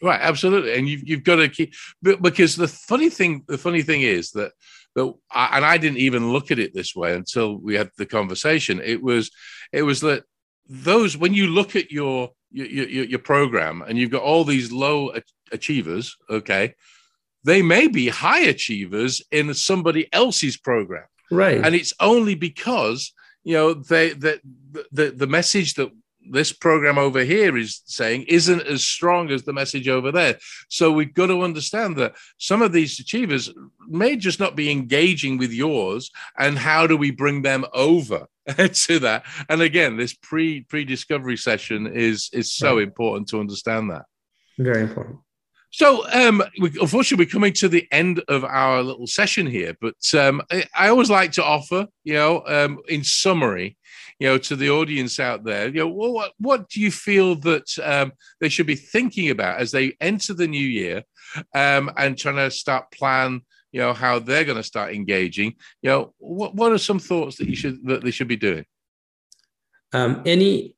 Right, 0.01 0.21
absolutely, 0.21 0.75
and 0.75 0.89
you've 0.89 1.03
you've 1.09 1.25
got 1.25 1.37
to 1.37 1.49
keep 1.49 1.75
because 2.03 2.55
the 2.55 2.69
funny 2.69 3.11
thing 3.11 3.43
the 3.49 3.59
funny 3.59 3.83
thing 3.83 4.03
is 4.03 4.31
that 4.33 4.53
that 4.95 5.07
and 5.35 5.65
I 5.65 5.77
didn't 5.77 5.99
even 5.99 6.33
look 6.33 6.53
at 6.53 6.61
it 6.61 6.73
this 6.73 6.95
way 6.95 7.15
until 7.15 7.57
we 7.57 7.75
had 7.75 7.91
the 7.99 8.07
conversation. 8.07 8.81
It 8.85 9.03
was 9.03 9.33
it 9.73 9.83
was 9.83 10.01
that 10.03 10.23
those 10.69 11.17
when 11.17 11.35
you 11.35 11.47
look 11.49 11.77
at 11.77 11.91
your 11.91 12.31
your, 12.51 12.67
your, 12.67 13.05
your 13.05 13.19
program 13.19 13.83
and 13.83 13.99
you've 13.99 14.11
got 14.11 14.23
all 14.23 14.45
these 14.45 14.73
low 14.73 15.13
achievers, 15.53 16.17
okay, 16.31 16.75
they 17.45 17.63
may 17.63 17.89
be 17.89 18.09
high 18.09 18.41
achievers 18.41 19.23
in 19.31 19.53
somebody 19.55 20.09
else's 20.13 20.57
program. 20.57 21.05
Right. 21.31 21.63
And 21.63 21.75
it's 21.75 21.93
only 22.01 22.35
because, 22.35 23.13
you 23.45 23.55
know, 23.55 23.75
they 23.75 24.11
that 24.15 24.41
the, 24.93 25.11
the 25.11 25.27
message 25.27 25.75
that 25.75 25.91
this 26.31 26.53
program 26.53 26.99
over 26.99 27.25
here 27.25 27.57
is 27.57 27.83
saying 27.87 28.25
isn't 28.29 28.63
as 28.63 28.83
strong 28.85 29.31
as 29.31 29.45
the 29.45 29.53
message 29.53 29.89
over 29.89 30.13
there. 30.13 30.39
So 30.69 30.93
we've 30.93 31.15
got 31.15 31.27
to 31.27 31.43
understand 31.43 31.97
that 31.97 32.15
some 32.39 32.63
of 32.63 32.73
these 32.73 33.01
achievers 33.01 33.53
may 33.87 34.17
just 34.17 34.41
not 34.41 34.57
be 34.57 34.71
engaging 34.71 35.39
with 35.39 35.53
yours. 35.53 36.11
And 36.39 36.59
how 36.59 36.87
do 36.87 36.97
we 36.97 37.11
bring 37.11 37.43
them 37.43 37.65
over 37.73 38.27
to 38.57 38.99
that? 39.01 39.25
And 39.49 39.63
again, 39.63 39.97
this 39.97 40.15
pre 40.15 40.63
pre 40.63 40.85
discovery 40.85 41.37
session 41.37 41.87
is 41.87 42.31
is 42.33 42.53
so 42.53 42.77
right. 42.77 42.83
important 42.83 43.29
to 43.29 43.41
understand 43.41 43.91
that. 43.91 44.05
Very 44.59 44.83
important. 44.83 45.19
So, 45.71 46.09
um, 46.13 46.43
we, 46.61 46.71
unfortunately, 46.81 47.27
we're 47.27 47.31
coming 47.31 47.53
to 47.55 47.69
the 47.69 47.87
end 47.93 48.23
of 48.29 48.43
our 48.43 48.83
little 48.83 49.07
session 49.07 49.47
here, 49.47 49.77
but 49.81 49.97
um, 50.15 50.41
I, 50.51 50.65
I, 50.75 50.89
always 50.89 51.11
like 51.11 51.33
to 51.33 51.45
offer, 51.45 51.87
you 52.05 52.15
know, 52.15 52.43
um, 52.47 52.79
in 52.89 53.05
summary, 53.05 53.77
you 54.19 54.29
know, 54.29 54.39
to 54.39 54.57
the 54.57 54.71
audience 54.71 55.21
out 55.21 55.45
there, 55.45 55.69
you 55.69 55.81
know, 55.81 55.89
what 55.89 56.33
what 56.39 56.69
do 56.69 56.81
you 56.81 56.91
feel 56.91 57.37
that 57.37 57.79
um, 57.83 58.13
they 58.41 58.49
should 58.49 58.67
be 58.67 58.75
thinking 58.75 59.31
about 59.31 59.61
as 59.61 59.71
they 59.71 59.97
enter 60.01 60.35
the 60.35 60.49
new 60.49 60.67
year 60.67 61.05
um, 61.55 61.91
and 61.97 62.19
trying 62.19 62.37
to 62.37 62.51
start 62.51 62.91
plan, 62.91 63.43
you 63.71 63.81
know, 63.81 63.93
how 63.93 64.19
they're 64.19 64.45
going 64.45 64.57
to 64.57 64.63
start 64.63 64.93
engaging? 64.93 65.55
You 65.83 65.91
know, 65.91 66.15
what 66.19 66.55
what 66.55 66.73
are 66.73 66.79
some 66.79 66.99
thoughts 66.99 67.37
that 67.37 67.49
you 67.49 67.57
should 67.57 67.87
that 67.87 68.03
they 68.03 68.11
should 68.11 68.29
be 68.29 68.37
doing? 68.37 68.65
Um, 69.93 70.23
any 70.27 70.75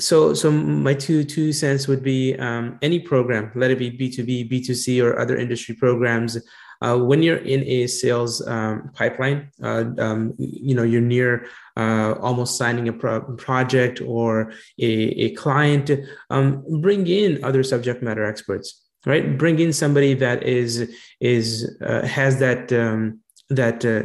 so 0.00 0.34
so 0.34 0.50
my 0.50 0.92
two 0.92 1.22
two 1.22 1.52
cents 1.52 1.86
would 1.86 2.02
be 2.02 2.34
um, 2.38 2.78
any 2.82 2.98
program 2.98 3.52
let 3.54 3.70
it 3.70 3.78
be 3.78 3.90
b2b 3.90 4.50
b2c 4.50 5.02
or 5.02 5.18
other 5.20 5.36
industry 5.36 5.74
programs 5.74 6.36
uh, 6.84 6.98
when 6.98 7.22
you're 7.22 7.44
in 7.54 7.62
a 7.64 7.86
sales 7.86 8.46
um, 8.46 8.90
pipeline, 8.94 9.50
uh, 9.62 9.84
um, 9.98 10.34
you 10.38 10.74
know, 10.74 10.82
you're 10.82 11.00
near 11.16 11.46
uh, 11.76 12.14
almost 12.20 12.58
signing 12.58 12.88
a 12.88 12.92
pro- 12.92 13.22
project 13.36 14.02
or 14.02 14.52
a, 14.78 14.92
a 15.26 15.30
client, 15.34 15.90
um, 16.28 16.62
bring 16.82 17.06
in 17.06 17.42
other 17.42 17.62
subject 17.62 18.02
matter 18.02 18.24
experts, 18.24 18.82
right? 19.06 19.38
Bring 19.38 19.58
in 19.60 19.72
somebody 19.72 20.12
that 20.14 20.42
is 20.42 20.94
is 21.20 21.46
uh, 21.80 22.06
has 22.06 22.38
that 22.40 22.70
um, 22.72 23.20
that 23.48 23.84
uh, 23.84 24.02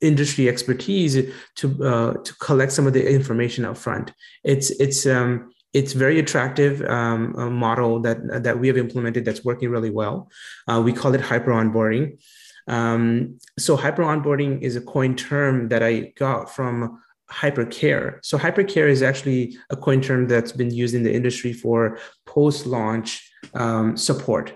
industry 0.00 0.48
expertise 0.48 1.14
to 1.56 1.84
uh, 1.84 2.12
to 2.14 2.34
collect 2.36 2.72
some 2.72 2.86
of 2.86 2.94
the 2.94 3.06
information 3.18 3.66
up 3.66 3.76
front. 3.76 4.12
It's 4.42 4.70
it's 4.70 5.04
um, 5.06 5.50
it's 5.76 5.92
very 5.92 6.18
attractive 6.18 6.74
um, 6.96 7.20
model 7.52 8.00
that 8.00 8.18
that 8.44 8.58
we 8.58 8.66
have 8.70 8.78
implemented 8.78 9.24
that's 9.26 9.44
working 9.44 9.68
really 9.70 9.90
well. 9.90 10.30
Uh, 10.66 10.80
we 10.86 10.92
call 10.92 11.14
it 11.14 11.20
hyper 11.20 11.52
onboarding. 11.60 12.18
Um, 12.66 13.38
so 13.58 13.76
hyper 13.76 14.02
onboarding 14.02 14.62
is 14.62 14.74
a 14.76 14.80
coined 14.80 15.18
term 15.18 15.68
that 15.68 15.82
I 15.82 16.12
got 16.16 16.42
from 16.56 17.02
hypercare. 17.30 18.18
So 18.22 18.38
hypercare 18.38 18.88
is 18.88 19.02
actually 19.02 19.58
a 19.68 19.76
coin 19.76 20.00
term 20.00 20.28
that's 20.28 20.52
been 20.52 20.72
used 20.82 20.94
in 20.94 21.02
the 21.02 21.14
industry 21.14 21.52
for 21.52 21.98
post-launch 22.24 23.30
um, 23.54 23.96
support. 23.96 24.54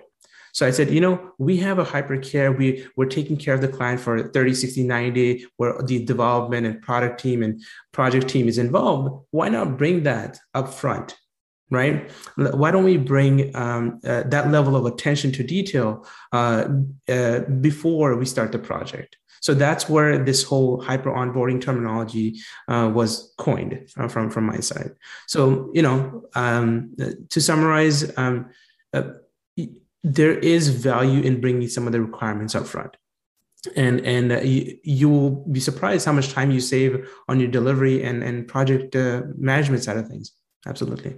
So 0.52 0.66
I 0.66 0.70
said, 0.70 0.90
you 0.90 1.00
know, 1.00 1.32
we 1.38 1.56
have 1.58 1.78
a 1.78 1.84
hypercare. 1.84 2.56
We, 2.56 2.86
we're 2.96 3.06
taking 3.06 3.36
care 3.36 3.54
of 3.54 3.60
the 3.60 3.68
client 3.68 4.00
for 4.00 4.28
30, 4.28 4.54
60, 4.54 4.84
90, 4.84 5.46
where 5.56 5.80
the 5.82 6.04
development 6.04 6.66
and 6.66 6.82
product 6.82 7.20
team 7.20 7.42
and 7.42 7.60
project 7.92 8.28
team 8.28 8.48
is 8.48 8.58
involved. 8.58 9.26
Why 9.30 9.48
not 9.48 9.76
bring 9.76 10.04
that 10.04 10.38
up 10.54 10.72
front? 10.72 11.16
Right? 11.70 12.10
Why 12.36 12.72
don't 12.72 12.82
we 12.82 12.96
bring 12.96 13.54
um, 13.54 14.00
uh, 14.04 14.24
that 14.24 14.50
level 14.50 14.74
of 14.74 14.86
attention 14.86 15.30
to 15.32 15.44
detail 15.44 16.04
uh, 16.32 16.66
uh, 17.08 17.40
before 17.40 18.16
we 18.16 18.26
start 18.26 18.50
the 18.50 18.58
project? 18.58 19.16
So 19.40 19.54
that's 19.54 19.88
where 19.88 20.18
this 20.18 20.42
whole 20.42 20.80
hyper 20.80 21.10
onboarding 21.10 21.60
terminology 21.60 22.40
uh, 22.68 22.90
was 22.94 23.32
coined 23.38 23.88
uh, 23.96 24.08
from 24.08 24.30
from 24.30 24.44
my 24.44 24.60
side. 24.60 24.92
So 25.26 25.70
you 25.72 25.82
know, 25.82 26.24
um, 26.34 26.94
to 27.30 27.40
summarize, 27.40 28.16
um, 28.18 28.50
uh, 28.92 29.02
there 30.02 30.38
is 30.38 30.68
value 30.68 31.20
in 31.22 31.40
bringing 31.40 31.68
some 31.68 31.86
of 31.86 31.92
the 31.92 32.00
requirements 32.00 32.54
up 32.54 32.66
front 32.66 32.96
and 33.76 34.00
and 34.06 34.32
uh, 34.32 34.40
you, 34.40 34.78
you, 34.82 35.08
will 35.08 35.30
be 35.30 35.60
surprised 35.60 36.06
how 36.06 36.12
much 36.12 36.32
time 36.32 36.50
you 36.50 36.60
save 36.60 37.08
on 37.28 37.38
your 37.38 37.50
delivery 37.50 38.02
and 38.02 38.22
and 38.22 38.48
project 38.48 38.96
uh, 38.96 39.22
management 39.36 39.84
side 39.84 39.98
of 39.98 40.08
things 40.08 40.32
absolutely 40.66 41.16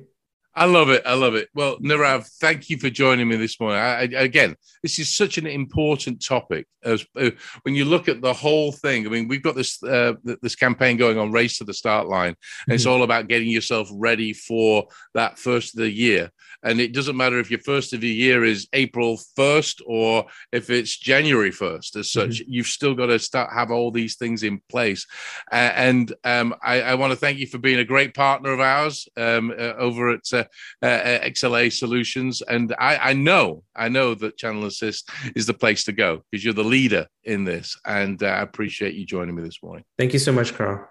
I 0.55 0.67
love 0.67 0.91
it. 0.91 1.03
I 1.07 1.15
love 1.15 1.35
it. 1.35 1.49
Well, 1.55 1.79
Nirav, 1.79 2.29
thank 2.39 2.69
you 2.69 2.77
for 2.77 2.91
joining 2.91 3.27
me 3.27 3.37
this 3.37 3.59
morning. 3.59 3.79
I, 3.79 4.01
I, 4.01 4.03
again, 4.03 4.55
this 4.83 4.99
is 4.99 5.17
such 5.17 5.39
an 5.39 5.47
important 5.47 6.23
topic. 6.23 6.67
As 6.85 7.07
uh, 7.17 7.31
when 7.63 7.75
you 7.75 7.87
look 7.87 8.07
at 8.07 8.21
the 8.21 8.35
whole 8.35 8.71
thing, 8.71 9.07
I 9.07 9.09
mean, 9.09 9.29
we've 9.29 9.43
got 9.43 9.55
this 9.55 9.83
uh, 9.83 10.13
this 10.43 10.55
campaign 10.55 10.99
going 10.99 11.17
on, 11.17 11.33
race 11.33 11.57
to 11.59 11.65
the 11.65 11.73
start 11.73 12.07
line, 12.07 12.29
and 12.29 12.37
mm-hmm. 12.37 12.73
it's 12.73 12.85
all 12.85 13.03
about 13.03 13.29
getting 13.29 13.49
yourself 13.49 13.89
ready 13.93 14.35
for 14.35 14.89
that 15.15 15.39
first 15.39 15.75
of 15.75 15.81
the 15.81 15.91
year. 15.91 16.31
And 16.63 16.81
it 16.81 16.93
doesn't 16.93 17.17
matter 17.17 17.39
if 17.39 17.51
your 17.51 17.61
first 17.61 17.93
of 17.93 18.01
the 18.01 18.09
year 18.09 18.45
is 18.45 18.69
April 18.73 19.19
1st 19.39 19.83
or 19.87 20.27
if 20.53 20.71
it's 20.71 20.97
January 20.97 21.51
1st, 21.51 21.97
as 21.97 22.11
such, 22.11 22.41
mm-hmm. 22.41 22.53
you've 22.53 22.67
still 22.67 22.95
got 22.95 23.07
to 23.07 23.19
start 23.19 23.53
have 23.53 23.71
all 23.71 23.91
these 23.91 24.17
things 24.17 24.43
in 24.43 24.61
place. 24.69 25.07
Uh, 25.51 25.73
and 25.75 26.13
um, 26.25 26.55
I, 26.63 26.83
I 26.83 26.95
want 26.95 27.13
to 27.13 27.17
thank 27.17 27.39
you 27.39 27.47
for 27.47 27.59
being 27.59 27.79
a 27.79 27.85
great 27.85 28.15
partner 28.15 28.53
of 28.53 28.61
ours 28.61 29.09
um, 29.17 29.51
uh, 29.51 29.75
over 29.75 30.11
at 30.11 30.33
uh, 30.33 30.45
uh 30.83 31.19
XLA 31.25 31.73
Solutions. 31.73 32.43
And 32.43 32.75
I, 32.79 32.97
I 32.97 33.13
know, 33.13 33.65
I 33.75 33.89
know 33.89 34.15
that 34.15 34.37
Channel 34.37 34.67
Assist 34.67 35.11
is 35.35 35.47
the 35.47 35.55
place 35.55 35.85
to 35.85 35.93
go 35.93 36.23
because 36.31 36.45
you're 36.45 36.55
the 36.55 36.65
leader 36.65 37.07
in 37.25 37.45
this. 37.45 37.79
And 37.85 38.23
uh, 38.23 38.27
I 38.27 38.43
appreciate 38.43 38.95
you 38.95 39.07
joining 39.07 39.35
me 39.35 39.43
this 39.43 39.63
morning. 39.63 39.85
Thank 39.99 40.13
you 40.13 40.19
so 40.19 40.33
much, 40.33 40.55
Carl. 40.55 40.89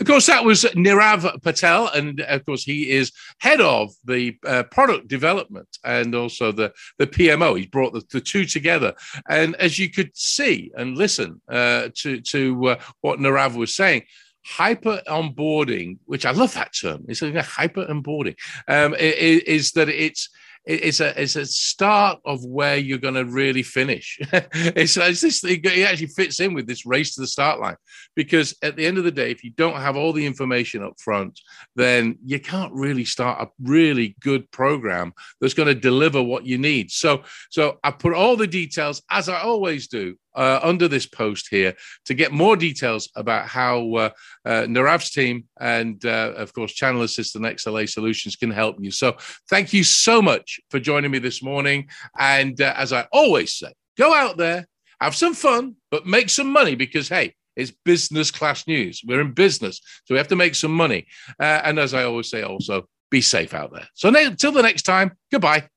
Of 0.00 0.06
course, 0.06 0.26
that 0.26 0.44
was 0.44 0.62
Nirav 0.62 1.42
Patel, 1.42 1.88
and 1.88 2.20
of 2.20 2.46
course, 2.46 2.62
he 2.62 2.90
is 2.90 3.10
head 3.40 3.60
of 3.60 3.90
the 4.04 4.36
uh, 4.46 4.62
product 4.64 5.08
development 5.08 5.68
and 5.84 6.14
also 6.14 6.52
the, 6.52 6.72
the 6.98 7.06
PMO. 7.06 7.56
He's 7.56 7.66
brought 7.66 7.92
the, 7.92 8.04
the 8.12 8.20
two 8.20 8.44
together. 8.44 8.94
And 9.28 9.56
as 9.56 9.78
you 9.78 9.90
could 9.90 10.16
see 10.16 10.70
and 10.76 10.96
listen 10.96 11.40
uh, 11.48 11.88
to, 11.96 12.20
to 12.20 12.68
uh, 12.68 12.80
what 13.00 13.18
Nirav 13.18 13.56
was 13.56 13.74
saying, 13.74 14.02
hyper 14.44 15.02
onboarding, 15.08 15.98
which 16.06 16.24
I 16.24 16.30
love 16.30 16.54
that 16.54 16.74
term, 16.80 17.04
it's 17.08 17.20
like 17.20 17.34
hyper 17.34 17.84
onboarding, 17.86 18.36
um, 18.68 18.94
is, 18.94 19.42
is 19.42 19.72
that 19.72 19.88
it's 19.88 20.28
it's 20.64 21.00
a 21.00 21.20
it's 21.20 21.36
a 21.36 21.46
start 21.46 22.18
of 22.24 22.44
where 22.44 22.76
you're 22.76 22.98
going 22.98 23.14
to 23.14 23.24
really 23.24 23.62
finish. 23.62 24.18
it's, 24.32 24.96
it's 24.96 25.20
this 25.20 25.44
it 25.44 25.64
actually 25.66 26.08
fits 26.08 26.40
in 26.40 26.54
with 26.54 26.66
this 26.66 26.84
race 26.84 27.14
to 27.14 27.20
the 27.20 27.26
start 27.26 27.60
line 27.60 27.76
because 28.14 28.56
at 28.62 28.76
the 28.76 28.86
end 28.86 28.98
of 28.98 29.04
the 29.04 29.10
day, 29.10 29.30
if 29.30 29.42
you 29.42 29.50
don't 29.50 29.80
have 29.80 29.96
all 29.96 30.12
the 30.12 30.26
information 30.26 30.82
up 30.82 30.94
front, 30.98 31.40
then 31.76 32.18
you 32.24 32.38
can't 32.38 32.72
really 32.72 33.04
start 33.04 33.40
a 33.40 33.48
really 33.62 34.16
good 34.20 34.50
program 34.50 35.12
that's 35.40 35.54
going 35.54 35.68
to 35.68 35.74
deliver 35.74 36.22
what 36.22 36.44
you 36.44 36.58
need. 36.58 36.90
So 36.90 37.22
so 37.50 37.78
I 37.82 37.90
put 37.90 38.14
all 38.14 38.36
the 38.36 38.46
details 38.46 39.02
as 39.10 39.28
I 39.28 39.40
always 39.40 39.88
do 39.88 40.16
uh, 40.38 40.60
under 40.62 40.88
this 40.88 41.06
post 41.06 41.48
here 41.50 41.72
to 42.06 42.14
get 42.14 42.30
more 42.32 42.56
details 42.56 43.10
about 43.16 43.44
how 43.58 43.74
uh, 43.94 44.10
uh, 44.44 44.62
Nirav's 44.72 45.10
team 45.10 45.44
and, 45.60 46.04
uh, 46.04 46.32
of 46.36 46.52
course, 46.52 46.72
Channel 46.72 47.02
Assistant 47.02 47.44
XLA 47.44 47.88
Solutions 47.88 48.36
can 48.36 48.50
help 48.50 48.76
you. 48.78 48.90
So, 48.90 49.16
thank 49.50 49.72
you 49.72 49.84
so 49.84 50.22
much 50.22 50.60
for 50.70 50.78
joining 50.80 51.10
me 51.10 51.18
this 51.18 51.42
morning. 51.42 51.88
And 52.16 52.60
uh, 52.60 52.74
as 52.76 52.92
I 52.92 53.02
always 53.12 53.50
say, 53.60 53.72
go 53.96 54.14
out 54.14 54.36
there, 54.36 54.66
have 55.00 55.14
some 55.14 55.34
fun, 55.34 55.76
but 55.90 56.06
make 56.06 56.30
some 56.30 56.50
money 56.60 56.74
because, 56.76 57.08
hey, 57.08 57.34
It's 57.58 57.72
business 57.84 58.30
class 58.30 58.66
news. 58.66 59.02
We're 59.04 59.20
in 59.20 59.32
business, 59.32 59.80
so 60.04 60.14
we 60.14 60.18
have 60.18 60.28
to 60.28 60.36
make 60.36 60.54
some 60.54 60.72
money. 60.72 61.06
Uh, 61.40 61.60
and 61.66 61.78
as 61.78 61.92
I 61.92 62.04
always 62.04 62.30
say, 62.30 62.42
also 62.42 62.86
be 63.10 63.20
safe 63.20 63.52
out 63.52 63.72
there. 63.72 63.88
So 63.94 64.08
until 64.14 64.52
the 64.52 64.62
next 64.62 64.82
time, 64.82 65.08
goodbye. 65.32 65.68